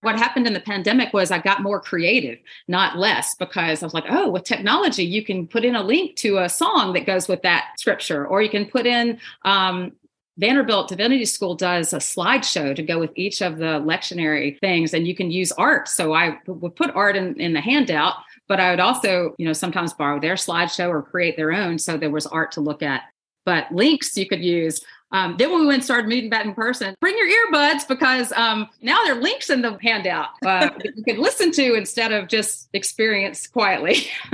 What 0.00 0.16
happened 0.16 0.46
in 0.46 0.52
the 0.54 0.60
pandemic 0.60 1.12
was 1.12 1.30
I 1.30 1.38
got 1.38 1.62
more 1.62 1.78
creative, 1.78 2.38
not 2.66 2.98
less, 2.98 3.36
because 3.36 3.82
I 3.82 3.86
was 3.86 3.94
like, 3.94 4.06
oh, 4.08 4.30
with 4.30 4.44
technology, 4.44 5.04
you 5.04 5.24
can 5.24 5.46
put 5.46 5.64
in 5.64 5.76
a 5.76 5.82
link 5.82 6.16
to 6.16 6.38
a 6.38 6.48
song 6.48 6.94
that 6.94 7.06
goes 7.06 7.28
with 7.28 7.42
that 7.42 7.74
scripture, 7.78 8.26
or 8.26 8.42
you 8.42 8.50
can 8.50 8.66
put 8.66 8.86
in 8.86 9.20
um, 9.44 9.92
Vanderbilt 10.38 10.88
Divinity 10.88 11.26
School 11.26 11.54
does 11.54 11.92
a 11.92 11.98
slideshow 11.98 12.74
to 12.74 12.82
go 12.82 12.98
with 12.98 13.12
each 13.14 13.42
of 13.42 13.58
the 13.58 13.80
lectionary 13.80 14.58
things, 14.58 14.94
and 14.94 15.06
you 15.06 15.14
can 15.14 15.30
use 15.30 15.52
art. 15.52 15.86
So 15.88 16.14
I 16.14 16.38
would 16.46 16.74
put 16.74 16.90
art 16.96 17.16
in, 17.16 17.38
in 17.38 17.52
the 17.52 17.60
handout, 17.60 18.14
but 18.48 18.58
I 18.58 18.70
would 18.70 18.80
also, 18.80 19.34
you 19.38 19.46
know, 19.46 19.52
sometimes 19.52 19.92
borrow 19.92 20.18
their 20.18 20.34
slideshow 20.34 20.88
or 20.88 21.02
create 21.02 21.36
their 21.36 21.52
own. 21.52 21.78
So 21.78 21.96
there 21.96 22.10
was 22.10 22.26
art 22.26 22.52
to 22.52 22.60
look 22.60 22.82
at. 22.82 23.02
But 23.44 23.72
links 23.72 24.16
you 24.16 24.26
could 24.26 24.42
use. 24.42 24.80
Um, 25.10 25.36
then 25.38 25.50
when 25.50 25.60
we 25.60 25.66
went 25.66 25.76
and 25.76 25.84
started 25.84 26.08
meeting 26.08 26.30
back 26.30 26.46
in 26.46 26.54
person, 26.54 26.94
bring 27.00 27.16
your 27.16 27.28
earbuds 27.28 27.86
because 27.86 28.32
um, 28.32 28.68
now 28.80 29.02
there 29.04 29.16
are 29.16 29.20
links 29.20 29.50
in 29.50 29.60
the 29.60 29.76
handout 29.82 30.28
uh, 30.44 30.70
that 30.70 30.92
you 30.96 31.04
can 31.04 31.20
listen 31.20 31.50
to 31.52 31.74
instead 31.74 32.12
of 32.12 32.28
just 32.28 32.68
experience 32.72 33.46
quietly. 33.46 34.06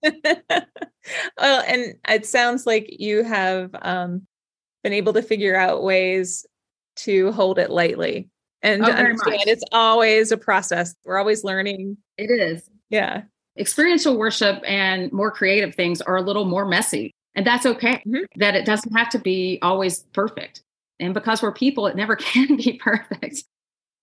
well, 0.02 1.64
and 1.66 1.94
it 2.08 2.26
sounds 2.26 2.66
like 2.66 3.00
you 3.00 3.24
have 3.24 3.74
um, 3.80 4.26
been 4.82 4.92
able 4.92 5.14
to 5.14 5.22
figure 5.22 5.56
out 5.56 5.82
ways 5.82 6.46
to 6.96 7.32
hold 7.32 7.58
it 7.58 7.70
lightly 7.70 8.28
and 8.62 8.84
oh, 8.84 8.90
understand 8.90 9.42
it's 9.46 9.64
always 9.72 10.32
a 10.32 10.36
process. 10.36 10.94
We're 11.04 11.18
always 11.18 11.44
learning. 11.44 11.96
It 12.16 12.30
is. 12.30 12.68
Yeah. 12.90 13.22
Experiential 13.58 14.16
worship 14.16 14.62
and 14.66 15.12
more 15.12 15.30
creative 15.30 15.74
things 15.74 16.00
are 16.00 16.16
a 16.16 16.22
little 16.22 16.44
more 16.44 16.64
messy. 16.64 17.12
And 17.38 17.46
that's 17.46 17.66
okay. 17.66 18.02
Mm-hmm. 18.04 18.40
That 18.40 18.56
it 18.56 18.66
doesn't 18.66 18.96
have 18.96 19.10
to 19.10 19.18
be 19.20 19.60
always 19.62 20.00
perfect. 20.12 20.64
And 20.98 21.14
because 21.14 21.40
we're 21.40 21.52
people, 21.52 21.86
it 21.86 21.94
never 21.94 22.16
can 22.16 22.56
be 22.56 22.80
perfect. 22.82 23.44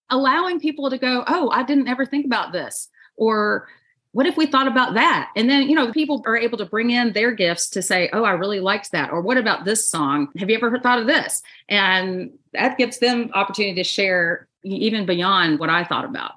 Allowing 0.10 0.62
people 0.62 0.90
to 0.90 0.98
go, 0.98 1.26
oh, 1.28 1.50
I 1.50 1.64
didn't 1.64 1.90
ever 1.90 2.06
think 2.06 2.26
about 2.26 2.54
this. 2.54 2.88
Or 3.18 3.68
what 4.14 4.26
if 4.26 4.38
we 4.38 4.46
thought 4.46 4.68
about 4.68 4.94
that? 4.94 5.32
And 5.36 5.50
then, 5.50 5.68
you 5.68 5.76
know, 5.76 5.92
people 5.92 6.24
are 6.26 6.38
able 6.38 6.58
to 6.60 6.66
bring 6.66 6.92
in 6.92 7.12
their 7.12 7.34
gifts 7.34 7.70
to 7.72 7.82
say, 7.82 8.10
oh, 8.14 8.24
I 8.24 8.32
really 8.32 8.62
liked 8.62 8.94
that. 8.94 9.12
Or 9.12 9.20
what 9.20 9.38
about 9.38 9.66
this 9.66 9.90
song? 9.90 10.30
Have 10.38 10.50
you 10.50 10.56
ever 10.56 10.80
thought 10.80 11.00
of 11.00 11.08
this? 11.08 11.42
And 11.68 12.32
that 12.54 12.78
gives 12.78 13.00
them 13.00 13.32
opportunity 13.34 13.76
to 13.76 13.84
share 13.84 14.48
even 14.64 15.06
beyond 15.06 15.60
what 15.60 15.70
I 15.70 15.84
thought 15.84 16.06
about. 16.06 16.36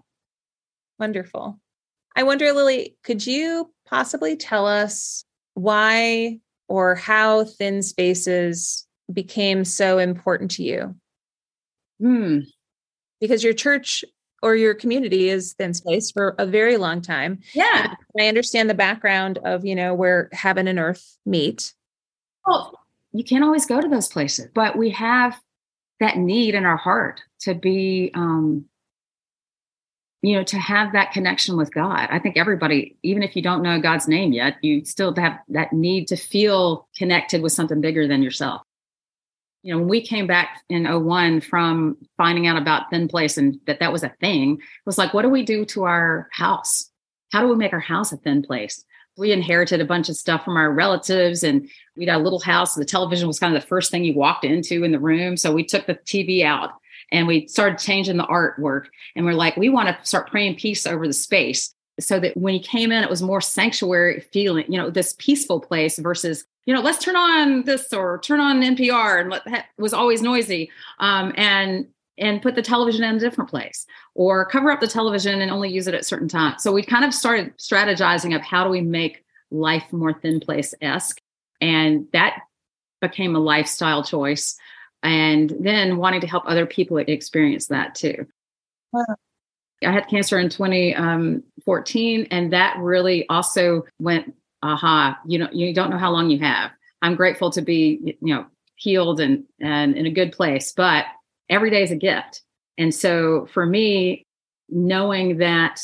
Wonderful. 0.99 1.61
I 2.17 2.25
wonder, 2.25 2.53
Lilly, 2.53 2.97
could 3.05 3.25
you 3.25 3.73
possibly 3.87 4.37
tell 4.37 4.67
us 4.67 5.23
why 5.55 6.41
or 6.69 6.95
how 6.95 7.45
thin 7.45 7.83
spaces 7.83 8.87
became 9.13 9.65
so 9.65 9.99
important 9.99 10.51
to 10.53 10.63
you? 10.63 10.95
Hmm. 12.01 12.41
Because 13.21 13.43
your 13.43 13.55
church 13.55 14.05
or 14.43 14.55
your 14.55 14.75
community 14.75 15.29
is 15.29 15.55
thin 15.55 15.75
space 15.75 16.11
for 16.11 16.35
a 16.39 16.47
very 16.47 16.77
long 16.77 17.01
time. 17.01 17.41
Yeah. 17.55 17.95
And 18.15 18.25
I 18.25 18.29
understand 18.29 18.71
the 18.71 18.75
background 18.75 19.39
of, 19.45 19.65
you 19.65 19.75
know, 19.75 19.95
where 19.95 20.29
heaven 20.33 20.69
and 20.69 20.79
earth 20.79 21.19
meet. 21.27 21.75
Well, 22.47 22.79
you 23.13 23.25
can't 23.25 23.45
always 23.45 23.67
go 23.67 23.81
to 23.81 23.89
those 23.89 24.09
places, 24.09 24.49
but 24.55 24.77
we 24.77 24.91
have 24.91 25.39
that 26.01 26.17
need 26.17 26.55
in 26.55 26.65
our 26.65 26.77
heart 26.77 27.21
to 27.41 27.55
be 27.55 28.13
um 28.15 28.67
you 30.29 30.37
know 30.37 30.45
to 30.45 30.59
have 30.59 30.93
that 30.93 31.13
connection 31.13 31.57
with 31.57 31.73
god 31.73 32.07
i 32.11 32.19
think 32.19 32.37
everybody 32.37 32.97
even 33.03 33.23
if 33.23 33.35
you 33.35 33.43
don't 33.43 33.63
know 33.63 33.81
god's 33.81 34.07
name 34.07 34.33
yet 34.33 34.57
you 34.63 34.85
still 34.85 35.15
have 35.15 35.39
that 35.49 35.73
need 35.73 36.07
to 36.07 36.17
feel 36.17 36.87
connected 36.97 37.43
with 37.43 37.53
something 37.53 37.81
bigger 37.81 38.07
than 38.07 38.23
yourself 38.23 38.63
you 39.63 39.73
know, 39.73 39.81
when 39.81 39.89
we 39.89 40.01
came 40.01 40.27
back 40.27 40.63
in 40.69 40.85
01 40.85 41.41
from 41.41 41.97
finding 42.17 42.47
out 42.47 42.57
about 42.57 42.91
Thin 42.91 43.09
Place 43.09 43.37
and 43.37 43.59
that 43.67 43.81
that 43.81 43.93
was 43.93 44.05
a 44.05 44.15
thing, 44.21 44.53
it 44.55 44.87
was 44.87 44.99
like, 44.99 45.13
what 45.13 45.23
do 45.23 45.29
we 45.29 45.43
do 45.43 45.65
to 45.67 45.85
our 45.85 46.29
house? 46.33 46.91
How 47.33 47.43
do 47.43 47.49
we 47.49 47.57
make 47.57 47.73
our 47.73 47.81
house 47.81 48.13
a 48.13 48.17
thin 48.17 48.43
place? 48.43 48.85
We 49.17 49.33
inherited 49.33 49.81
a 49.81 49.85
bunch 49.85 50.09
of 50.09 50.17
stuff 50.17 50.45
from 50.45 50.57
our 50.57 50.73
relatives 50.73 51.43
and 51.43 51.69
we 51.97 52.07
got 52.07 52.21
a 52.21 52.23
little 52.23 52.39
house. 52.39 52.77
The 52.77 52.85
television 52.85 53.27
was 53.27 53.41
kind 53.41 53.55
of 53.55 53.61
the 53.61 53.67
first 53.67 53.91
thing 53.91 54.05
you 54.05 54.15
walked 54.15 54.45
into 54.45 54.85
in 54.85 54.93
the 54.93 55.01
room. 55.01 55.37
So 55.37 55.53
we 55.53 55.65
took 55.65 55.87
the 55.87 55.97
TV 55.97 56.45
out 56.45 56.71
and 57.11 57.27
we 57.27 57.47
started 57.49 57.79
changing 57.79 58.17
the 58.17 58.25
artwork. 58.25 58.87
And 59.17 59.25
we're 59.25 59.33
like, 59.33 59.57
we 59.57 59.69
want 59.69 59.89
to 59.89 60.07
start 60.07 60.31
praying 60.31 60.57
peace 60.57 60.87
over 60.87 61.07
the 61.07 61.13
space 61.13 61.75
so 62.01 62.21
that 62.21 62.37
when 62.37 62.55
he 62.55 62.61
came 62.61 62.93
in, 62.93 63.03
it 63.03 63.11
was 63.11 63.23
more 63.23 63.41
sanctuary 63.41 64.21
feeling, 64.33 64.65
you 64.69 64.79
know, 64.79 64.91
this 64.91 65.15
peaceful 65.19 65.61
place 65.61 65.99
versus 65.99 66.45
you 66.67 66.75
know, 66.75 66.83
let's 66.83 67.03
turn 67.03 67.17
on 67.17 67.63
this 67.63 67.95
or 67.95 68.19
turn 68.19 68.41
on 68.41 68.61
NPR 68.61 69.23
and 69.23 69.31
let 69.31 69.43
that 69.47 69.67
was 69.79 69.95
always 69.95 70.21
noisy. 70.21 70.71
Um, 70.99 71.33
and 71.35 71.87
and 72.19 72.43
put 72.43 72.57
the 72.57 72.63
television 72.63 73.05
in 73.05 73.17
a 73.17 73.19
different 73.19 73.49
place 73.49 73.87
or 74.15 74.45
cover 74.45 74.71
up 74.71 74.81
the 74.81 74.87
television 74.87 75.41
and 75.41 75.51
only 75.51 75.71
use 75.71 75.87
it 75.87 75.95
at 75.95 76.05
certain 76.05 76.29
times. 76.29 76.63
So 76.63 76.73
we 76.73 76.83
kind 76.83 77.05
of 77.05 77.15
started 77.15 77.57
strategizing 77.57 78.35
of 78.35 78.43
how 78.43 78.65
do 78.65 78.71
we 78.71 78.81
make 78.81 79.25
life 79.51 79.85
more 79.93 80.13
thin 80.13 80.41
place 80.41 80.75
esque. 80.83 81.21
And 81.61 82.07
that 82.13 82.41
became 83.01 83.35
a 83.35 83.41
lifestyle 83.41 84.03
choice. 84.03 84.59
And 85.03 85.55
then 85.61 85.97
wanting 85.97 86.21
to 86.23 86.27
help 86.27 86.45
other 86.47 86.67
people 86.67 86.97
experience 86.99 87.69
that 87.69 87.95
too. 87.95 88.27
Wow. 88.93 89.05
I 89.85 89.93
had 89.93 90.09
cancer 90.09 90.39
in 90.39 90.49
2014, 90.49 92.21
um, 92.21 92.27
and 92.31 92.53
that 92.53 92.77
really 92.79 93.29
also 93.29 93.85
went 94.01 94.35
aha, 94.63 95.17
you 95.25 95.39
know, 95.39 95.49
you 95.53 95.73
don't 95.73 95.91
know 95.91 95.99
how 95.99 96.11
long 96.11 96.31
you 96.31 96.39
have. 96.41 96.73
I'm 97.01 97.15
grateful 97.15 97.51
to 97.51 97.63
be, 97.63 98.17
you 98.21 98.35
know, 98.35 98.47
healed 98.75 99.21
and 99.21 99.45
and 99.61 99.97
in 99.97 100.07
a 100.07 100.11
good 100.11 100.33
place, 100.33 100.73
but 100.73 101.05
every 101.49 101.71
day 101.71 101.83
is 101.83 101.91
a 101.91 101.97
gift. 101.97 102.43
And 102.77 102.95
so 102.95 103.47
for 103.53 103.67
me, 103.67 104.25
knowing 104.69 105.39
that 105.39 105.81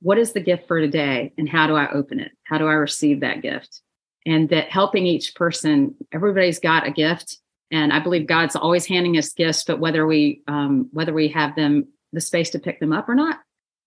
what 0.00 0.18
is 0.18 0.32
the 0.32 0.40
gift 0.40 0.68
for 0.68 0.80
today 0.80 1.32
and 1.38 1.48
how 1.48 1.66
do 1.66 1.74
I 1.74 1.90
open 1.90 2.20
it? 2.20 2.32
How 2.44 2.58
do 2.58 2.66
I 2.66 2.74
receive 2.74 3.20
that 3.20 3.42
gift? 3.42 3.82
And 4.26 4.48
that 4.50 4.70
helping 4.70 5.06
each 5.06 5.34
person, 5.34 5.94
everybody's 6.12 6.58
got 6.58 6.86
a 6.86 6.90
gift. 6.90 7.38
And 7.70 7.92
I 7.92 8.00
believe 8.00 8.26
God's 8.26 8.56
always 8.56 8.86
handing 8.86 9.16
us 9.18 9.32
gifts, 9.32 9.64
but 9.64 9.78
whether 9.78 10.06
we 10.06 10.42
um, 10.48 10.88
whether 10.92 11.12
we 11.12 11.28
have 11.28 11.54
them 11.54 11.88
the 12.12 12.20
space 12.20 12.50
to 12.50 12.58
pick 12.58 12.80
them 12.80 12.92
up 12.92 13.08
or 13.08 13.14
not, 13.14 13.40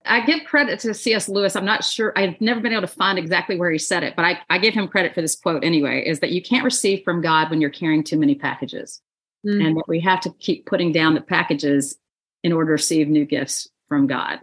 I 0.06 0.22
give 0.22 0.46
credit 0.46 0.80
to 0.80 0.94
C.S. 0.94 1.30
Lewis. 1.30 1.56
I'm 1.56 1.66
not 1.66 1.84
sure, 1.84 2.14
I've 2.16 2.40
never 2.42 2.60
been 2.60 2.72
able 2.72 2.82
to 2.82 2.88
find 2.88 3.20
exactly 3.20 3.58
where 3.58 3.72
he 3.72 3.78
said 3.78 4.04
it, 4.04 4.16
but 4.16 4.26
I, 4.26 4.40
I 4.50 4.58
give 4.58 4.74
him 4.74 4.88
credit 4.88 5.14
for 5.14 5.22
this 5.22 5.36
quote 5.36 5.64
anyway 5.64 6.04
is 6.06 6.20
that 6.20 6.32
you 6.32 6.42
can't 6.42 6.64
receive 6.64 7.04
from 7.04 7.22
God 7.22 7.50
when 7.50 7.62
you're 7.62 7.70
carrying 7.70 8.04
too 8.04 8.18
many 8.18 8.36
packages. 8.36 9.02
Mm. 9.46 9.66
And 9.66 9.78
that 9.78 9.88
we 9.88 10.00
have 10.02 10.22
to 10.22 10.34
keep 10.40 10.66
putting 10.66 10.92
down 10.92 11.16
the 11.16 11.22
packages 11.22 11.98
in 12.44 12.52
order 12.54 12.68
to 12.68 12.74
receive 12.74 13.08
new 13.08 13.26
gifts 13.26 13.68
from 13.88 14.08
God. 14.08 14.40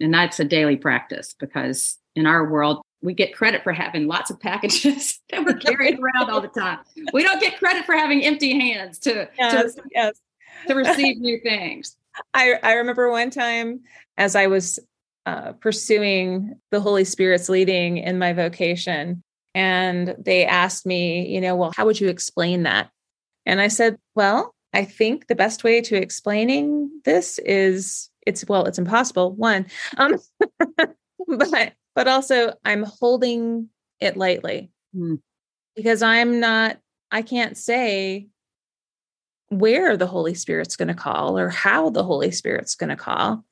And 0.00 0.12
that's 0.12 0.40
a 0.40 0.44
daily 0.44 0.76
practice 0.76 1.34
because 1.38 1.98
in 2.14 2.26
our 2.26 2.48
world, 2.48 2.82
we 3.02 3.14
get 3.14 3.34
credit 3.34 3.62
for 3.62 3.72
having 3.72 4.06
lots 4.06 4.30
of 4.30 4.40
packages 4.40 5.20
that 5.30 5.44
we're 5.44 5.54
carrying 5.54 5.98
around 6.00 6.30
all 6.30 6.40
the 6.40 6.48
time. 6.48 6.78
We 7.12 7.22
don't 7.22 7.40
get 7.40 7.58
credit 7.58 7.84
for 7.84 7.94
having 7.94 8.24
empty 8.24 8.58
hands 8.58 8.98
to, 9.00 9.28
yes, 9.38 9.74
to 9.74 9.82
yes. 9.92 10.20
to 10.68 10.74
receive 10.74 11.18
new 11.18 11.40
things. 11.40 11.96
I, 12.34 12.54
I 12.62 12.74
remember 12.74 13.10
one 13.10 13.30
time 13.30 13.80
as 14.16 14.36
I 14.36 14.46
was 14.46 14.78
uh, 15.26 15.52
pursuing 15.52 16.54
the 16.70 16.80
Holy 16.80 17.04
Spirit's 17.04 17.48
leading 17.48 17.98
in 17.98 18.18
my 18.18 18.32
vocation, 18.32 19.22
and 19.54 20.14
they 20.18 20.44
asked 20.44 20.86
me, 20.86 21.28
you 21.28 21.40
know, 21.40 21.56
well, 21.56 21.72
how 21.76 21.86
would 21.86 22.00
you 22.00 22.08
explain 22.08 22.62
that? 22.64 22.90
And 23.46 23.60
I 23.60 23.68
said, 23.68 23.98
well, 24.14 24.54
I 24.72 24.84
think 24.84 25.26
the 25.26 25.34
best 25.34 25.64
way 25.64 25.80
to 25.82 25.96
explaining 25.96 26.90
this 27.04 27.38
is 27.40 28.10
it's 28.26 28.46
well, 28.48 28.66
it's 28.66 28.78
impossible. 28.78 29.32
One, 29.32 29.66
um, 29.96 30.18
but 31.26 31.72
but 31.94 32.08
also 32.08 32.54
I'm 32.64 32.84
holding 32.84 33.68
it 34.00 34.16
lightly 34.16 34.70
mm. 34.94 35.20
because 35.76 36.02
I'm 36.02 36.40
not. 36.40 36.78
I 37.10 37.22
can't 37.22 37.56
say 37.58 38.28
where 39.48 39.98
the 39.98 40.06
Holy 40.06 40.34
Spirit's 40.34 40.76
going 40.76 40.88
to 40.88 40.94
call 40.94 41.38
or 41.38 41.50
how 41.50 41.90
the 41.90 42.02
Holy 42.02 42.30
Spirit's 42.30 42.74
going 42.74 42.88
to 42.88 42.96
call, 42.96 43.44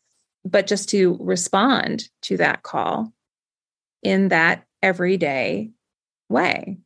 but 0.44 0.66
just 0.66 0.88
to 0.90 1.18
respond 1.20 2.08
to 2.22 2.38
that 2.38 2.62
call 2.62 3.12
in 4.02 4.28
that 4.28 4.64
everyday 4.82 5.70
way. 6.30 6.78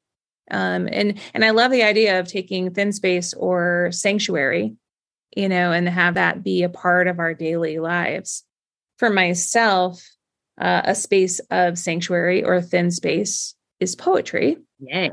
Um, 0.50 0.88
and 0.90 1.18
and 1.32 1.44
I 1.44 1.50
love 1.50 1.70
the 1.70 1.84
idea 1.84 2.18
of 2.18 2.28
taking 2.28 2.72
thin 2.72 2.92
space 2.92 3.32
or 3.34 3.88
sanctuary, 3.92 4.76
you 5.36 5.48
know, 5.48 5.72
and 5.72 5.88
have 5.88 6.14
that 6.14 6.42
be 6.42 6.62
a 6.62 6.68
part 6.68 7.06
of 7.06 7.18
our 7.18 7.34
daily 7.34 7.78
lives. 7.78 8.44
For 8.98 9.10
myself, 9.10 10.04
uh, 10.60 10.82
a 10.84 10.94
space 10.94 11.40
of 11.50 11.78
sanctuary 11.78 12.44
or 12.44 12.54
a 12.54 12.62
thin 12.62 12.90
space 12.90 13.54
is 13.80 13.96
poetry. 13.96 14.56
Yay. 14.80 15.10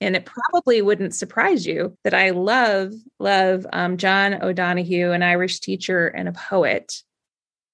And 0.00 0.16
it 0.16 0.24
probably 0.24 0.80
wouldn't 0.80 1.14
surprise 1.14 1.66
you 1.66 1.96
that 2.04 2.14
I 2.14 2.30
love, 2.30 2.92
love 3.18 3.66
um, 3.72 3.98
John 3.98 4.42
O'Donohue, 4.42 5.10
an 5.12 5.22
Irish 5.22 5.60
teacher 5.60 6.08
and 6.08 6.28
a 6.28 6.32
poet. 6.32 7.02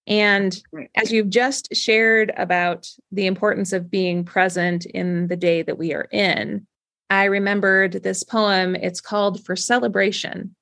And 0.08 0.60
as 0.96 1.12
you've 1.12 1.30
just 1.30 1.74
shared 1.74 2.32
about 2.36 2.88
the 3.12 3.26
importance 3.26 3.72
of 3.72 3.90
being 3.90 4.24
present 4.24 4.86
in 4.86 5.28
the 5.28 5.36
day 5.36 5.62
that 5.62 5.78
we 5.78 5.94
are 5.94 6.08
in, 6.12 6.66
I 7.10 7.24
remembered 7.24 7.92
this 7.92 8.22
poem. 8.22 8.74
It's 8.74 9.00
called 9.00 9.44
For 9.44 9.54
Celebration. 9.54 10.54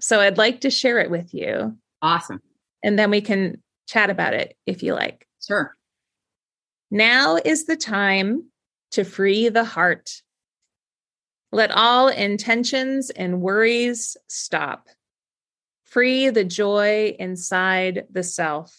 So 0.00 0.20
I'd 0.20 0.38
like 0.38 0.60
to 0.60 0.70
share 0.70 0.98
it 0.98 1.10
with 1.10 1.34
you. 1.34 1.76
Awesome. 2.02 2.40
And 2.82 2.98
then 2.98 3.10
we 3.10 3.20
can 3.20 3.62
chat 3.88 4.10
about 4.10 4.34
it 4.34 4.56
if 4.66 4.82
you 4.82 4.94
like. 4.94 5.26
Sure. 5.46 5.76
Now 6.90 7.36
is 7.36 7.66
the 7.66 7.76
time 7.76 8.50
to 8.92 9.04
free 9.04 9.48
the 9.48 9.64
heart. 9.64 10.22
Let 11.52 11.70
all 11.70 12.08
intentions 12.08 13.10
and 13.10 13.40
worries 13.40 14.16
stop. 14.28 14.88
Free 15.84 16.30
the 16.30 16.44
joy 16.44 17.16
inside 17.18 18.04
the 18.10 18.22
self. 18.22 18.76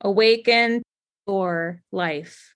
Awaken 0.00 0.82
for 1.26 1.82
life. 1.92 2.54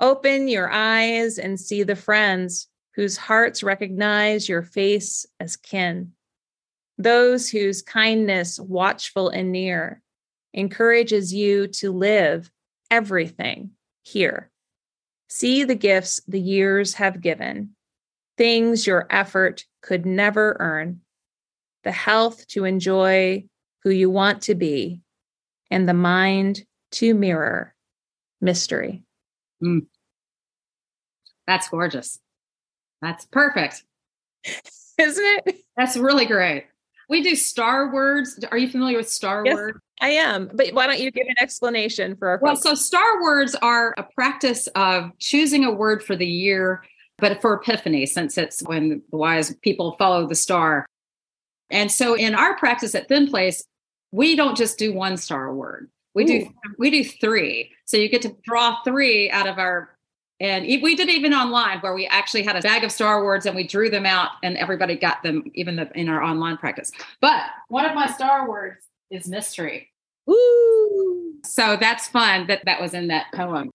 Open 0.00 0.48
your 0.48 0.70
eyes 0.70 1.38
and 1.38 1.58
see 1.58 1.82
the 1.82 1.96
friends 1.96 2.68
whose 2.94 3.16
hearts 3.16 3.62
recognize 3.62 4.48
your 4.48 4.62
face 4.62 5.26
as 5.40 5.56
kin. 5.56 6.12
Those 6.98 7.48
whose 7.48 7.82
kindness, 7.82 8.58
watchful 8.58 9.28
and 9.28 9.52
near, 9.52 10.02
encourages 10.56 11.32
you 11.32 11.68
to 11.68 11.92
live 11.92 12.50
everything 12.90 13.70
here. 14.02 14.50
See 15.28 15.64
the 15.64 15.74
gifts 15.74 16.20
the 16.26 16.40
years 16.40 16.94
have 16.94 17.20
given, 17.20 17.76
things 18.36 18.86
your 18.86 19.06
effort 19.10 19.64
could 19.82 20.06
never 20.06 20.56
earn 20.58 21.02
the 21.84 21.92
health 21.92 22.46
to 22.48 22.64
enjoy 22.64 23.44
who 23.84 23.90
you 23.90 24.10
want 24.10 24.42
to 24.42 24.56
be, 24.56 25.00
and 25.70 25.88
the 25.88 25.94
mind 25.94 26.64
to 26.90 27.14
mirror 27.14 27.74
mystery. 28.40 29.04
Mm. 29.62 29.86
That's 31.46 31.68
gorgeous. 31.68 32.18
That's 33.02 33.24
perfect. 33.26 33.84
Isn't 34.98 35.24
it? 35.24 35.60
That's 35.76 35.96
really 35.96 36.26
great. 36.26 36.66
We 37.08 37.22
do 37.22 37.36
star 37.36 37.92
words. 37.92 38.38
Are 38.50 38.58
you 38.58 38.68
familiar 38.68 38.96
with 38.96 39.08
star 39.08 39.44
yes, 39.44 39.54
words? 39.54 39.78
I 40.00 40.10
am. 40.10 40.50
But 40.52 40.72
why 40.72 40.86
don't 40.86 41.00
you 41.00 41.10
give 41.10 41.26
an 41.28 41.36
explanation 41.40 42.16
for 42.16 42.28
our 42.28 42.38
Well, 42.42 42.54
folks? 42.54 42.62
so 42.62 42.74
star 42.74 43.22
words 43.22 43.54
are 43.56 43.94
a 43.96 44.02
practice 44.02 44.66
of 44.74 45.10
choosing 45.18 45.64
a 45.64 45.70
word 45.70 46.02
for 46.02 46.16
the 46.16 46.26
year, 46.26 46.82
but 47.18 47.40
for 47.40 47.54
Epiphany, 47.54 48.06
since 48.06 48.36
it's 48.36 48.60
when 48.62 49.02
the 49.10 49.16
wise 49.16 49.54
people 49.62 49.92
follow 49.92 50.26
the 50.26 50.34
star. 50.34 50.86
And 51.70 51.90
so 51.90 52.14
in 52.14 52.34
our 52.34 52.56
practice 52.56 52.94
at 52.94 53.08
Thin 53.08 53.28
Place, 53.28 53.64
we 54.12 54.36
don't 54.36 54.56
just 54.56 54.78
do 54.78 54.92
one 54.92 55.16
star 55.16 55.54
word. 55.54 55.90
We 56.14 56.24
Ooh. 56.24 56.26
do 56.26 56.50
we 56.78 56.90
do 56.90 57.04
three. 57.04 57.72
So 57.84 57.96
you 57.96 58.08
get 58.08 58.22
to 58.22 58.36
draw 58.44 58.82
three 58.82 59.30
out 59.30 59.46
of 59.46 59.58
our 59.58 59.95
and 60.38 60.64
we 60.82 60.94
did 60.94 61.08
even 61.08 61.32
online 61.32 61.80
where 61.80 61.94
we 61.94 62.06
actually 62.06 62.42
had 62.42 62.56
a 62.56 62.60
bag 62.60 62.84
of 62.84 62.92
star 62.92 63.24
words 63.24 63.46
and 63.46 63.56
we 63.56 63.66
drew 63.66 63.88
them 63.88 64.04
out 64.04 64.32
and 64.42 64.56
everybody 64.58 64.94
got 64.94 65.22
them 65.22 65.44
even 65.54 65.76
the, 65.76 65.90
in 65.94 66.08
our 66.08 66.22
online 66.22 66.58
practice. 66.58 66.92
But 67.20 67.42
one 67.68 67.86
of 67.86 67.94
my 67.94 68.06
star 68.06 68.48
words 68.48 68.84
is 69.10 69.26
mystery. 69.26 69.90
Ooh. 70.28 71.34
So 71.44 71.76
that's 71.80 72.08
fun 72.08 72.48
that 72.48 72.64
that 72.66 72.80
was 72.80 72.92
in 72.92 73.08
that 73.08 73.26
poem. 73.34 73.70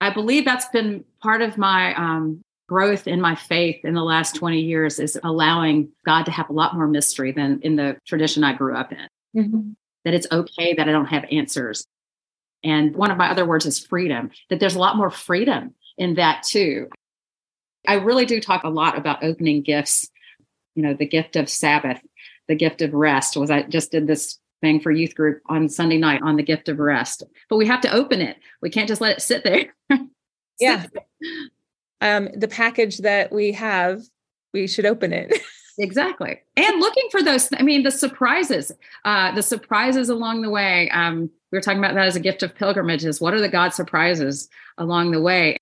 I 0.00 0.10
believe 0.10 0.44
that's 0.44 0.68
been 0.68 1.04
part 1.20 1.42
of 1.42 1.58
my 1.58 1.94
um, 1.94 2.42
growth 2.68 3.08
in 3.08 3.20
my 3.20 3.34
faith 3.34 3.84
in 3.84 3.94
the 3.94 4.04
last 4.04 4.36
20 4.36 4.60
years 4.60 5.00
is 5.00 5.18
allowing 5.24 5.88
God 6.04 6.24
to 6.26 6.30
have 6.30 6.50
a 6.50 6.52
lot 6.52 6.74
more 6.74 6.86
mystery 6.86 7.32
than 7.32 7.60
in 7.62 7.74
the 7.74 7.96
tradition 8.06 8.44
I 8.44 8.52
grew 8.52 8.76
up 8.76 8.92
in. 8.92 9.08
Mm-hmm. 9.36 9.70
That 10.04 10.14
it's 10.14 10.28
okay 10.30 10.74
that 10.74 10.88
I 10.88 10.92
don't 10.92 11.06
have 11.06 11.24
answers. 11.32 11.84
And 12.64 12.94
one 12.96 13.10
of 13.10 13.18
my 13.18 13.30
other 13.30 13.46
words 13.46 13.66
is 13.66 13.78
freedom, 13.78 14.30
that 14.50 14.60
there's 14.60 14.74
a 14.74 14.80
lot 14.80 14.96
more 14.96 15.10
freedom 15.10 15.74
in 15.96 16.14
that 16.14 16.42
too. 16.42 16.88
I 17.86 17.94
really 17.94 18.26
do 18.26 18.40
talk 18.40 18.64
a 18.64 18.68
lot 18.68 18.98
about 18.98 19.22
opening 19.22 19.62
gifts, 19.62 20.10
you 20.74 20.82
know, 20.82 20.94
the 20.94 21.06
gift 21.06 21.36
of 21.36 21.48
Sabbath, 21.48 22.00
the 22.48 22.54
gift 22.54 22.82
of 22.82 22.92
rest. 22.92 23.36
Was 23.36 23.50
I 23.50 23.62
just 23.62 23.92
did 23.92 24.06
this 24.06 24.38
thing 24.60 24.80
for 24.80 24.90
youth 24.90 25.14
group 25.14 25.40
on 25.46 25.68
Sunday 25.68 25.98
night 25.98 26.22
on 26.22 26.36
the 26.36 26.42
gift 26.42 26.68
of 26.68 26.78
rest. 26.78 27.22
But 27.48 27.56
we 27.56 27.66
have 27.66 27.80
to 27.82 27.92
open 27.92 28.20
it. 28.20 28.36
We 28.60 28.70
can't 28.70 28.88
just 28.88 29.00
let 29.00 29.16
it 29.16 29.22
sit 29.22 29.44
there. 29.44 29.74
yeah. 30.60 30.86
um, 32.00 32.28
the 32.34 32.48
package 32.48 32.98
that 32.98 33.32
we 33.32 33.52
have, 33.52 34.02
we 34.52 34.66
should 34.66 34.86
open 34.86 35.12
it. 35.12 35.32
exactly. 35.78 36.40
And 36.56 36.80
looking 36.80 37.08
for 37.10 37.22
those, 37.22 37.48
I 37.56 37.62
mean, 37.62 37.82
the 37.82 37.90
surprises, 37.90 38.72
uh, 39.04 39.34
the 39.34 39.42
surprises 39.42 40.08
along 40.08 40.42
the 40.42 40.50
way. 40.50 40.90
Um, 40.90 41.30
we 41.50 41.56
were 41.56 41.62
talking 41.62 41.78
about 41.78 41.94
that 41.94 42.06
as 42.06 42.16
a 42.16 42.20
gift 42.20 42.42
of 42.42 42.54
pilgrimages. 42.54 43.20
What 43.20 43.34
are 43.34 43.40
the 43.40 43.48
God 43.48 43.72
surprises 43.72 44.48
along 44.76 45.12
the 45.12 45.20
way? 45.20 45.56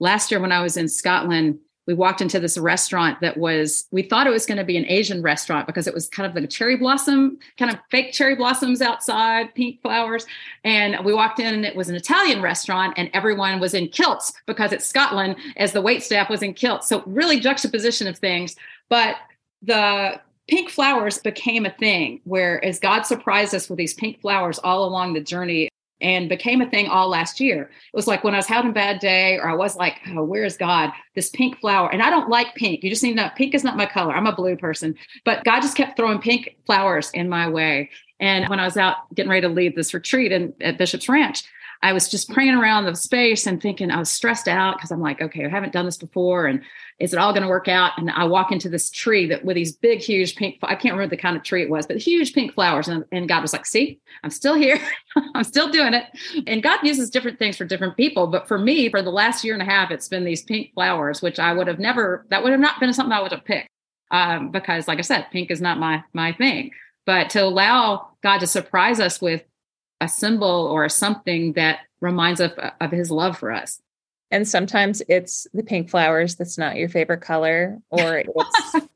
Last 0.00 0.30
year, 0.30 0.40
when 0.40 0.52
I 0.52 0.62
was 0.62 0.76
in 0.76 0.88
Scotland, 0.88 1.58
we 1.86 1.94
walked 1.94 2.20
into 2.20 2.40
this 2.40 2.58
restaurant 2.58 3.20
that 3.20 3.36
was 3.36 3.86
we 3.90 4.02
thought 4.02 4.26
it 4.26 4.30
was 4.30 4.46
going 4.46 4.58
to 4.58 4.64
be 4.64 4.76
an 4.76 4.84
asian 4.86 5.22
restaurant 5.22 5.66
because 5.66 5.86
it 5.86 5.94
was 5.94 6.08
kind 6.08 6.26
of 6.26 6.34
the 6.34 6.46
cherry 6.46 6.76
blossom 6.76 7.38
kind 7.58 7.72
of 7.72 7.78
fake 7.90 8.12
cherry 8.12 8.34
blossoms 8.34 8.82
outside 8.82 9.54
pink 9.54 9.80
flowers 9.82 10.26
and 10.64 10.96
we 11.04 11.14
walked 11.14 11.38
in 11.38 11.54
and 11.54 11.64
it 11.64 11.76
was 11.76 11.88
an 11.88 11.94
italian 11.94 12.42
restaurant 12.42 12.92
and 12.96 13.10
everyone 13.12 13.60
was 13.60 13.74
in 13.74 13.88
kilts 13.88 14.32
because 14.46 14.72
it's 14.72 14.86
scotland 14.86 15.36
as 15.56 15.72
the 15.72 15.80
wait 15.80 16.02
staff 16.02 16.28
was 16.28 16.42
in 16.42 16.52
kilts 16.52 16.88
so 16.88 17.02
really 17.06 17.40
juxtaposition 17.40 18.06
of 18.06 18.18
things 18.18 18.56
but 18.88 19.16
the 19.62 20.20
pink 20.48 20.70
flowers 20.70 21.18
became 21.18 21.66
a 21.66 21.70
thing 21.70 22.20
where 22.24 22.64
as 22.64 22.78
god 22.78 23.02
surprised 23.02 23.54
us 23.54 23.68
with 23.68 23.78
these 23.78 23.94
pink 23.94 24.20
flowers 24.20 24.58
all 24.60 24.84
along 24.84 25.12
the 25.12 25.20
journey 25.20 25.68
and 26.00 26.28
became 26.28 26.60
a 26.60 26.68
thing 26.68 26.88
all 26.88 27.08
last 27.08 27.40
year. 27.40 27.62
It 27.62 27.96
was 27.96 28.06
like 28.06 28.22
when 28.22 28.34
I 28.34 28.38
was 28.38 28.46
having 28.46 28.70
a 28.70 28.74
bad 28.74 28.98
day 28.98 29.38
or 29.38 29.48
I 29.48 29.54
was 29.54 29.76
like, 29.76 29.94
oh, 30.08 30.24
where's 30.24 30.56
God? 30.56 30.92
This 31.14 31.30
pink 31.30 31.58
flower. 31.60 31.90
And 31.90 32.02
I 32.02 32.10
don't 32.10 32.28
like 32.28 32.54
pink. 32.54 32.82
You 32.82 32.90
just 32.90 33.02
need 33.02 33.10
to 33.10 33.16
know 33.16 33.30
pink 33.34 33.54
is 33.54 33.64
not 33.64 33.76
my 33.76 33.86
color. 33.86 34.14
I'm 34.14 34.26
a 34.26 34.34
blue 34.34 34.56
person. 34.56 34.94
But 35.24 35.44
God 35.44 35.62
just 35.62 35.76
kept 35.76 35.96
throwing 35.96 36.20
pink 36.20 36.56
flowers 36.66 37.10
in 37.14 37.28
my 37.28 37.48
way. 37.48 37.90
And 38.20 38.48
when 38.48 38.60
I 38.60 38.64
was 38.64 38.76
out 38.76 38.96
getting 39.14 39.30
ready 39.30 39.46
to 39.46 39.52
leave 39.52 39.74
this 39.74 39.94
retreat 39.94 40.32
in, 40.32 40.52
at 40.60 40.78
Bishop's 40.78 41.08
Ranch, 41.08 41.44
I 41.86 41.92
was 41.92 42.08
just 42.08 42.28
praying 42.30 42.54
around 42.54 42.84
the 42.84 42.96
space 42.96 43.46
and 43.46 43.62
thinking 43.62 43.92
I 43.92 44.00
was 44.00 44.10
stressed 44.10 44.48
out 44.48 44.76
because 44.76 44.90
I'm 44.90 45.00
like, 45.00 45.22
okay, 45.22 45.44
I 45.44 45.48
haven't 45.48 45.72
done 45.72 45.86
this 45.86 45.96
before. 45.96 46.46
And 46.46 46.60
is 46.98 47.12
it 47.12 47.18
all 47.20 47.32
going 47.32 47.44
to 47.44 47.48
work 47.48 47.68
out? 47.68 47.92
And 47.96 48.10
I 48.10 48.24
walk 48.24 48.50
into 48.50 48.68
this 48.68 48.90
tree 48.90 49.24
that 49.26 49.44
with 49.44 49.54
these 49.54 49.76
big, 49.76 50.00
huge 50.00 50.34
pink, 50.34 50.58
I 50.64 50.74
can't 50.74 50.94
remember 50.96 51.14
the 51.14 51.22
kind 51.22 51.36
of 51.36 51.44
tree 51.44 51.62
it 51.62 51.70
was, 51.70 51.86
but 51.86 51.98
huge 51.98 52.34
pink 52.34 52.54
flowers. 52.54 52.88
And, 52.88 53.04
and 53.12 53.28
God 53.28 53.40
was 53.40 53.52
like, 53.52 53.66
see, 53.66 54.00
I'm 54.24 54.30
still 54.30 54.56
here. 54.56 54.80
I'm 55.36 55.44
still 55.44 55.70
doing 55.70 55.94
it. 55.94 56.06
And 56.48 56.60
God 56.60 56.80
uses 56.82 57.08
different 57.08 57.38
things 57.38 57.56
for 57.56 57.64
different 57.64 57.96
people. 57.96 58.26
But 58.26 58.48
for 58.48 58.58
me, 58.58 58.88
for 58.90 59.00
the 59.00 59.10
last 59.10 59.44
year 59.44 59.54
and 59.54 59.62
a 59.62 59.66
half, 59.66 59.92
it's 59.92 60.08
been 60.08 60.24
these 60.24 60.42
pink 60.42 60.74
flowers, 60.74 61.22
which 61.22 61.38
I 61.38 61.52
would 61.52 61.68
have 61.68 61.78
never, 61.78 62.26
that 62.30 62.42
would 62.42 62.50
have 62.50 62.60
not 62.60 62.80
been 62.80 62.92
something 62.94 63.12
I 63.12 63.22
would 63.22 63.30
have 63.30 63.44
picked. 63.44 63.68
Um, 64.10 64.50
because 64.50 64.88
like 64.88 64.98
I 64.98 65.02
said, 65.02 65.28
pink 65.30 65.52
is 65.52 65.60
not 65.60 65.78
my, 65.78 66.02
my 66.12 66.32
thing, 66.32 66.72
but 67.04 67.30
to 67.30 67.44
allow 67.44 68.08
God 68.24 68.38
to 68.38 68.48
surprise 68.48 68.98
us 68.98 69.20
with 69.20 69.44
a 70.00 70.08
symbol 70.08 70.68
or 70.70 70.88
something 70.88 71.52
that 71.54 71.80
reminds 72.00 72.40
us 72.40 72.52
of, 72.52 72.72
of 72.80 72.90
his 72.90 73.10
love 73.10 73.38
for 73.38 73.52
us. 73.52 73.80
And 74.30 74.46
sometimes 74.46 75.02
it's 75.08 75.46
the 75.54 75.62
pink 75.62 75.88
flowers 75.90 76.34
that's 76.34 76.58
not 76.58 76.76
your 76.76 76.88
favorite 76.88 77.20
color, 77.20 77.78
or 77.90 78.18
it's 78.26 78.86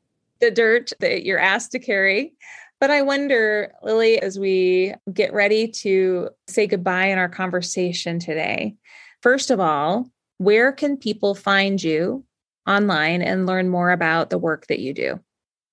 the 0.41 0.51
dirt 0.51 0.93
that 1.01 1.25
you're 1.25 1.39
asked 1.39 1.73
to 1.73 1.79
carry. 1.79 2.35
But 2.81 2.91
I 2.91 3.03
wonder, 3.03 3.73
Lilly, 3.83 4.21
as 4.21 4.39
we 4.39 4.95
get 5.13 5.35
ready 5.35 5.69
to 5.69 6.31
say 6.49 6.67
goodbye 6.67 7.07
in 7.07 7.19
our 7.19 7.29
conversation 7.29 8.19
today, 8.19 8.75
first 9.21 9.51
of 9.51 9.61
all, 9.61 10.11
where 10.39 10.73
can 10.73 10.97
people 10.97 11.35
find 11.35 11.83
you 11.83 12.25
online 12.67 13.21
and 13.21 13.47
learn 13.47 13.69
more 13.69 13.91
about 13.91 14.31
the 14.31 14.39
work 14.39 14.67
that 14.69 14.79
you 14.81 14.95
do? 14.95 15.21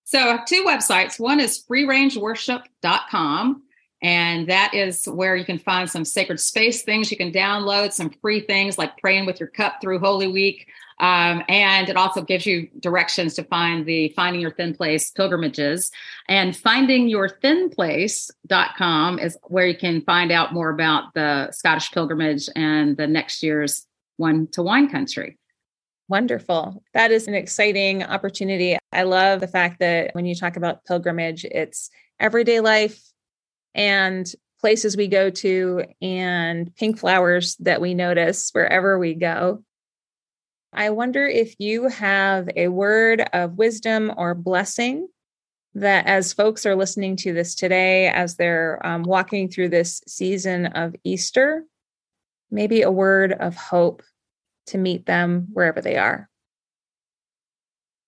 So, 0.04 0.20
I 0.20 0.28
have 0.34 0.46
two 0.46 0.66
websites. 0.66 1.18
One 1.20 1.40
is 1.40 1.64
freerangeworship.com, 1.70 3.64
and 4.02 4.48
that 4.48 4.74
is 4.74 5.06
where 5.06 5.36
you 5.36 5.44
can 5.44 5.58
find 5.58 5.90
some 5.90 6.06
sacred 6.06 6.40
space 6.40 6.84
things. 6.84 7.10
You 7.10 7.18
can 7.18 7.32
download 7.32 7.94
some 7.94 8.12
free 8.22 8.42
things 8.42 8.78
like 8.78 8.96
praying 8.98 9.26
with 9.26 9.40
your 9.40 9.50
cup 9.50 9.82
through 9.82 9.98
Holy 10.00 10.28
Week. 10.28 10.68
Um, 11.00 11.44
and 11.48 11.90
it 11.90 11.98
also 11.98 12.22
gives 12.22 12.46
you 12.46 12.70
directions 12.80 13.34
to 13.36 13.44
find 13.44 13.86
the 13.86 14.10
Finding 14.10 14.42
Your 14.42 14.52
Thin 14.52 14.76
Place 14.76 15.12
pilgrimages. 15.12 15.90
And 16.28 16.54
findingyourthinplace.com 16.54 19.20
is 19.20 19.38
where 19.44 19.68
you 19.68 19.78
can 19.78 20.02
find 20.02 20.32
out 20.32 20.54
more 20.54 20.70
about 20.70 21.14
the 21.14 21.52
Scottish 21.52 21.92
pilgrimage 21.92 22.50
and 22.56 22.98
the 22.98 23.08
next 23.08 23.44
year's 23.44 23.86
one 24.18 24.48
to 24.52 24.64
wine 24.64 24.90
country. 24.90 25.38
Wonderful. 26.08 26.84
That 26.94 27.12
is 27.12 27.28
an 27.28 27.34
exciting 27.34 28.04
opportunity. 28.04 28.78
I 28.92 29.04
love 29.04 29.40
the 29.40 29.48
fact 29.48 29.80
that 29.80 30.14
when 30.14 30.26
you 30.26 30.36
talk 30.36 30.56
about 30.56 30.86
pilgrimage, 30.86 31.46
it's 31.46 31.90
everyday 32.20 32.60
life 32.60 33.02
and 33.76 34.32
places 34.60 34.98
we 34.98 35.08
go 35.08 35.30
to 35.30 35.84
and 36.02 36.76
pink 36.76 36.98
flowers 36.98 37.56
that 37.58 37.82
we 37.82 37.94
notice 37.94 38.50
wherever 38.52 38.98
we 38.98 39.14
go. 39.14 39.64
I 40.74 40.90
wonder 40.90 41.26
if 41.28 41.56
you 41.60 41.88
have 41.88 42.50
a 42.56 42.68
word 42.68 43.24
of 43.34 43.58
wisdom 43.58 44.12
or 44.18 44.36
blessing 44.36 45.08
that, 45.76 46.08
as 46.08 46.34
folks 46.34 46.66
are 46.66 46.76
listening 46.76 47.16
to 47.18 47.34
this 47.34 47.56
today, 47.56 48.08
as 48.10 48.36
they're 48.36 48.84
um, 48.86 49.04
walking 49.04 49.48
through 49.48 49.70
this 49.70 50.02
season 50.08 50.68
of 50.68 50.96
Easter, 51.04 51.64
maybe 52.50 52.82
a 52.82 52.92
word 52.92 53.32
of 53.34 53.56
hope 53.56 54.02
to 54.68 54.78
meet 54.78 55.06
them 55.06 55.48
wherever 55.54 55.82
they 55.82 55.98
are? 55.98 56.30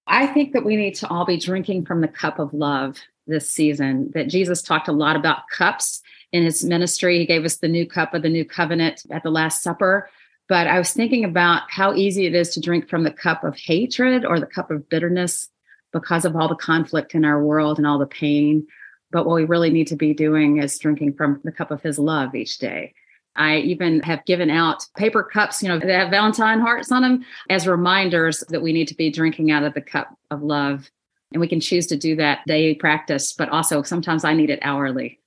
I 0.07 0.25
think 0.27 0.53
that 0.53 0.65
we 0.65 0.75
need 0.75 0.95
to 0.95 1.07
all 1.07 1.25
be 1.25 1.37
drinking 1.37 1.85
from 1.85 2.01
the 2.01 2.07
cup 2.07 2.39
of 2.39 2.53
love 2.53 2.97
this 3.29 3.49
season. 3.49 4.11
That 4.13 4.27
Jesus 4.27 4.61
talked 4.61 4.87
a 4.87 4.93
lot 4.93 5.15
about 5.15 5.47
cups 5.51 6.01
in 6.31 6.43
his 6.43 6.63
ministry. 6.63 7.19
He 7.19 7.25
gave 7.25 7.45
us 7.45 7.57
the 7.57 7.67
new 7.67 7.87
cup 7.87 8.13
of 8.13 8.21
the 8.21 8.29
new 8.29 8.45
covenant 8.45 9.03
at 9.11 9.23
the 9.23 9.31
Last 9.31 9.63
Supper. 9.63 10.09
But 10.47 10.67
I 10.67 10.79
was 10.79 10.91
thinking 10.91 11.23
about 11.23 11.63
how 11.69 11.93
easy 11.93 12.25
it 12.25 12.35
is 12.35 12.49
to 12.49 12.61
drink 12.61 12.89
from 12.89 13.03
the 13.03 13.11
cup 13.11 13.43
of 13.43 13.55
hatred 13.55 14.25
or 14.25 14.39
the 14.39 14.47
cup 14.47 14.71
of 14.71 14.89
bitterness 14.89 15.47
because 15.93 16.25
of 16.25 16.35
all 16.35 16.47
the 16.47 16.55
conflict 16.55 17.15
in 17.15 17.23
our 17.23 17.43
world 17.43 17.77
and 17.77 17.85
all 17.85 17.99
the 17.99 18.07
pain. 18.07 18.65
But 19.11 19.25
what 19.25 19.35
we 19.35 19.45
really 19.45 19.69
need 19.69 19.87
to 19.87 19.95
be 19.95 20.13
doing 20.13 20.57
is 20.57 20.77
drinking 20.77 21.13
from 21.13 21.41
the 21.43 21.51
cup 21.51 21.71
of 21.71 21.81
his 21.81 21.97
love 21.97 22.35
each 22.35 22.57
day. 22.57 22.93
I 23.35 23.57
even 23.57 24.01
have 24.01 24.25
given 24.25 24.49
out 24.49 24.85
paper 24.97 25.23
cups, 25.23 25.63
you 25.63 25.69
know, 25.69 25.79
that 25.79 25.89
have 25.89 26.09
Valentine 26.09 26.59
hearts 26.59 26.91
on 26.91 27.03
them 27.03 27.25
as 27.49 27.67
reminders 27.67 28.43
that 28.49 28.61
we 28.61 28.73
need 28.73 28.87
to 28.89 28.95
be 28.95 29.09
drinking 29.09 29.51
out 29.51 29.63
of 29.63 29.73
the 29.73 29.81
cup 29.81 30.15
of 30.29 30.41
love. 30.41 30.89
And 31.31 31.39
we 31.39 31.47
can 31.47 31.59
choose 31.59 31.85
to 31.87 31.97
do 31.97 32.15
that 32.15 32.39
daily 32.47 32.75
practice, 32.75 33.33
but 33.33 33.49
also 33.49 33.83
sometimes 33.83 34.23
I 34.23 34.33
need 34.33 34.49
it 34.49 34.59
hourly. 34.61 35.19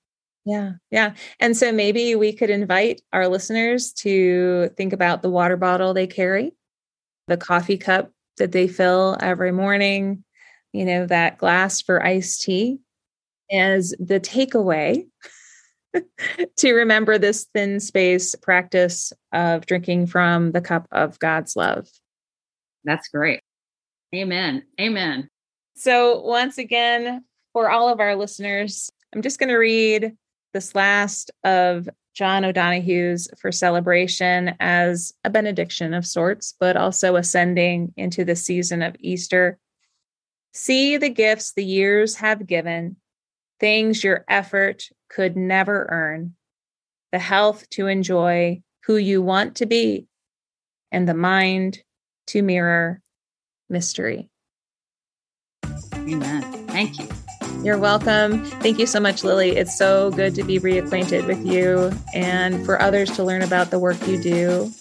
Yeah. 0.45 0.73
Yeah. 0.91 1.15
And 1.39 1.57
so 1.57 1.71
maybe 1.71 2.17
we 2.17 2.33
could 2.33 2.51
invite 2.51 3.01
our 3.13 3.29
listeners 3.29 3.93
to 3.95 4.71
think 4.77 4.93
about 4.93 5.23
the 5.23 5.31
water 5.31 5.57
bottle 5.57 5.95
they 5.95 6.09
carry, 6.09 6.53
the 7.29 7.37
coffee 7.37 7.79
cup 7.79 8.11
that 8.39 8.51
they 8.51 8.67
fill 8.67 9.17
every 9.21 9.53
morning, 9.53 10.25
you 10.73 10.85
know, 10.85 11.07
that 11.07 11.39
glass 11.39 11.81
for 11.81 12.05
iced 12.05 12.43
tea 12.43 12.79
as 13.53 13.95
the 14.01 14.19
takeaway 14.19 15.07
to 16.57 16.73
remember 16.73 17.19
this 17.19 17.47
thin 17.55 17.79
space 17.79 18.35
practice 18.35 19.13
of 19.33 19.67
drinking 19.67 20.07
from 20.07 20.53
the 20.53 20.61
cup 20.61 20.89
of 20.91 21.19
God's 21.21 21.55
love. 21.55 21.89
That's 22.85 23.09
great. 23.09 23.41
Amen. 24.15 24.65
Amen. 24.81 25.29
So, 25.83 26.21
once 26.21 26.59
again, 26.59 27.25
for 27.53 27.69
all 27.69 27.89
of 27.89 27.99
our 27.99 28.15
listeners, 28.15 28.89
I'm 29.13 29.21
just 29.21 29.41
going 29.41 29.49
to 29.49 29.57
read 29.57 30.17
this 30.55 30.77
last 30.77 31.33
of 31.43 31.89
John 32.15 32.45
O'Donohue's 32.45 33.27
for 33.41 33.51
celebration 33.51 34.55
as 34.61 35.13
a 35.25 35.31
benediction 35.31 35.93
of 35.93 36.07
sorts, 36.07 36.55
but 36.61 36.77
also 36.77 37.17
ascending 37.17 37.93
into 37.97 38.25
the 38.25 38.37
season 38.37 38.81
of 38.81 38.95
Easter. 39.01 39.59
See 40.55 40.99
the 40.99 41.11
gifts 41.11 41.53
the 41.53 41.65
years 41.65 42.15
have 42.15 42.47
given, 42.47 42.95
things 43.59 44.05
your 44.05 44.25
effort 44.29 44.85
could 45.09 45.37
never 45.37 45.89
earn, 45.91 46.37
the 47.11 47.19
health 47.19 47.69
to 47.71 47.89
enjoy 47.89 48.63
who 48.85 48.99
you 48.99 49.21
want 49.21 49.57
to 49.57 49.67
be, 49.67 50.07
and 50.93 51.09
the 51.09 51.15
mind 51.15 51.81
to 52.29 52.41
mirror 52.41 53.03
mystery. 53.69 54.29
Amen. 56.09 56.43
Thank 56.69 56.99
you. 56.99 57.09
You're 57.63 57.79
welcome. 57.79 58.45
Thank 58.61 58.79
you 58.79 58.87
so 58.87 58.99
much, 58.99 59.23
Lilly. 59.23 59.51
It's 59.51 59.77
so 59.77 60.11
good 60.11 60.35
to 60.35 60.43
be 60.43 60.59
reacquainted 60.59 61.27
with 61.27 61.45
you 61.47 61.93
and 62.13 62.65
for 62.67 62.81
others 62.83 63.11
to 63.13 63.23
learn 63.23 63.43
about 63.43 63.71
the 63.71 63.79
work 63.79 64.05
you 64.09 64.21
do. 64.21 64.73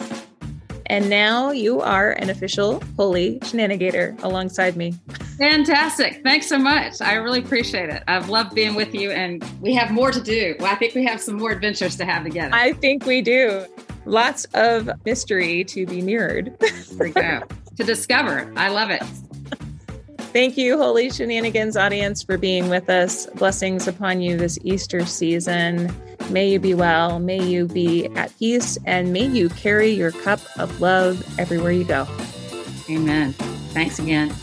And 0.87 1.09
now 1.09 1.51
you 1.51 1.79
are 1.79 2.11
an 2.13 2.29
official 2.29 2.81
holy 2.97 3.39
shenanigator 3.39 4.21
alongside 4.23 4.75
me. 4.75 4.93
Fantastic. 5.37 6.21
Thanks 6.23 6.47
so 6.47 6.57
much. 6.57 7.01
I 7.01 7.13
really 7.13 7.39
appreciate 7.39 7.89
it. 7.89 8.03
I've 8.07 8.29
loved 8.29 8.53
being 8.53 8.75
with 8.75 8.93
you, 8.93 9.11
and 9.11 9.43
we 9.61 9.73
have 9.73 9.91
more 9.91 10.11
to 10.11 10.21
do. 10.21 10.55
Well, 10.59 10.71
I 10.71 10.75
think 10.75 10.93
we 10.93 11.05
have 11.05 11.21
some 11.21 11.37
more 11.37 11.51
adventures 11.51 11.95
to 11.97 12.05
have 12.05 12.23
together. 12.23 12.53
I 12.53 12.73
think 12.73 13.05
we 13.05 13.21
do. 13.21 13.65
Lots 14.05 14.45
of 14.53 14.89
mystery 15.05 15.63
to 15.65 15.85
be 15.85 16.01
mirrored. 16.01 16.57
there 16.59 16.71
we 16.99 17.11
go. 17.11 17.43
to 17.77 17.83
discover. 17.83 18.51
I 18.57 18.67
love 18.69 18.89
it. 18.89 19.03
Thank 20.33 20.57
you, 20.57 20.77
Holy 20.77 21.09
Shenanigans 21.09 21.75
audience, 21.75 22.23
for 22.23 22.37
being 22.37 22.69
with 22.69 22.89
us. 22.89 23.25
Blessings 23.35 23.85
upon 23.85 24.21
you 24.21 24.37
this 24.37 24.57
Easter 24.63 25.05
season. 25.05 25.93
May 26.29 26.49
you 26.51 26.59
be 26.59 26.73
well, 26.73 27.19
may 27.19 27.43
you 27.43 27.67
be 27.67 28.05
at 28.15 28.37
peace, 28.39 28.77
and 28.85 29.11
may 29.11 29.25
you 29.25 29.49
carry 29.49 29.89
your 29.89 30.11
cup 30.11 30.39
of 30.57 30.79
love 30.79 31.21
everywhere 31.37 31.73
you 31.73 31.83
go. 31.83 32.07
Amen. 32.89 33.33
Thanks 33.73 33.99
again. 33.99 34.33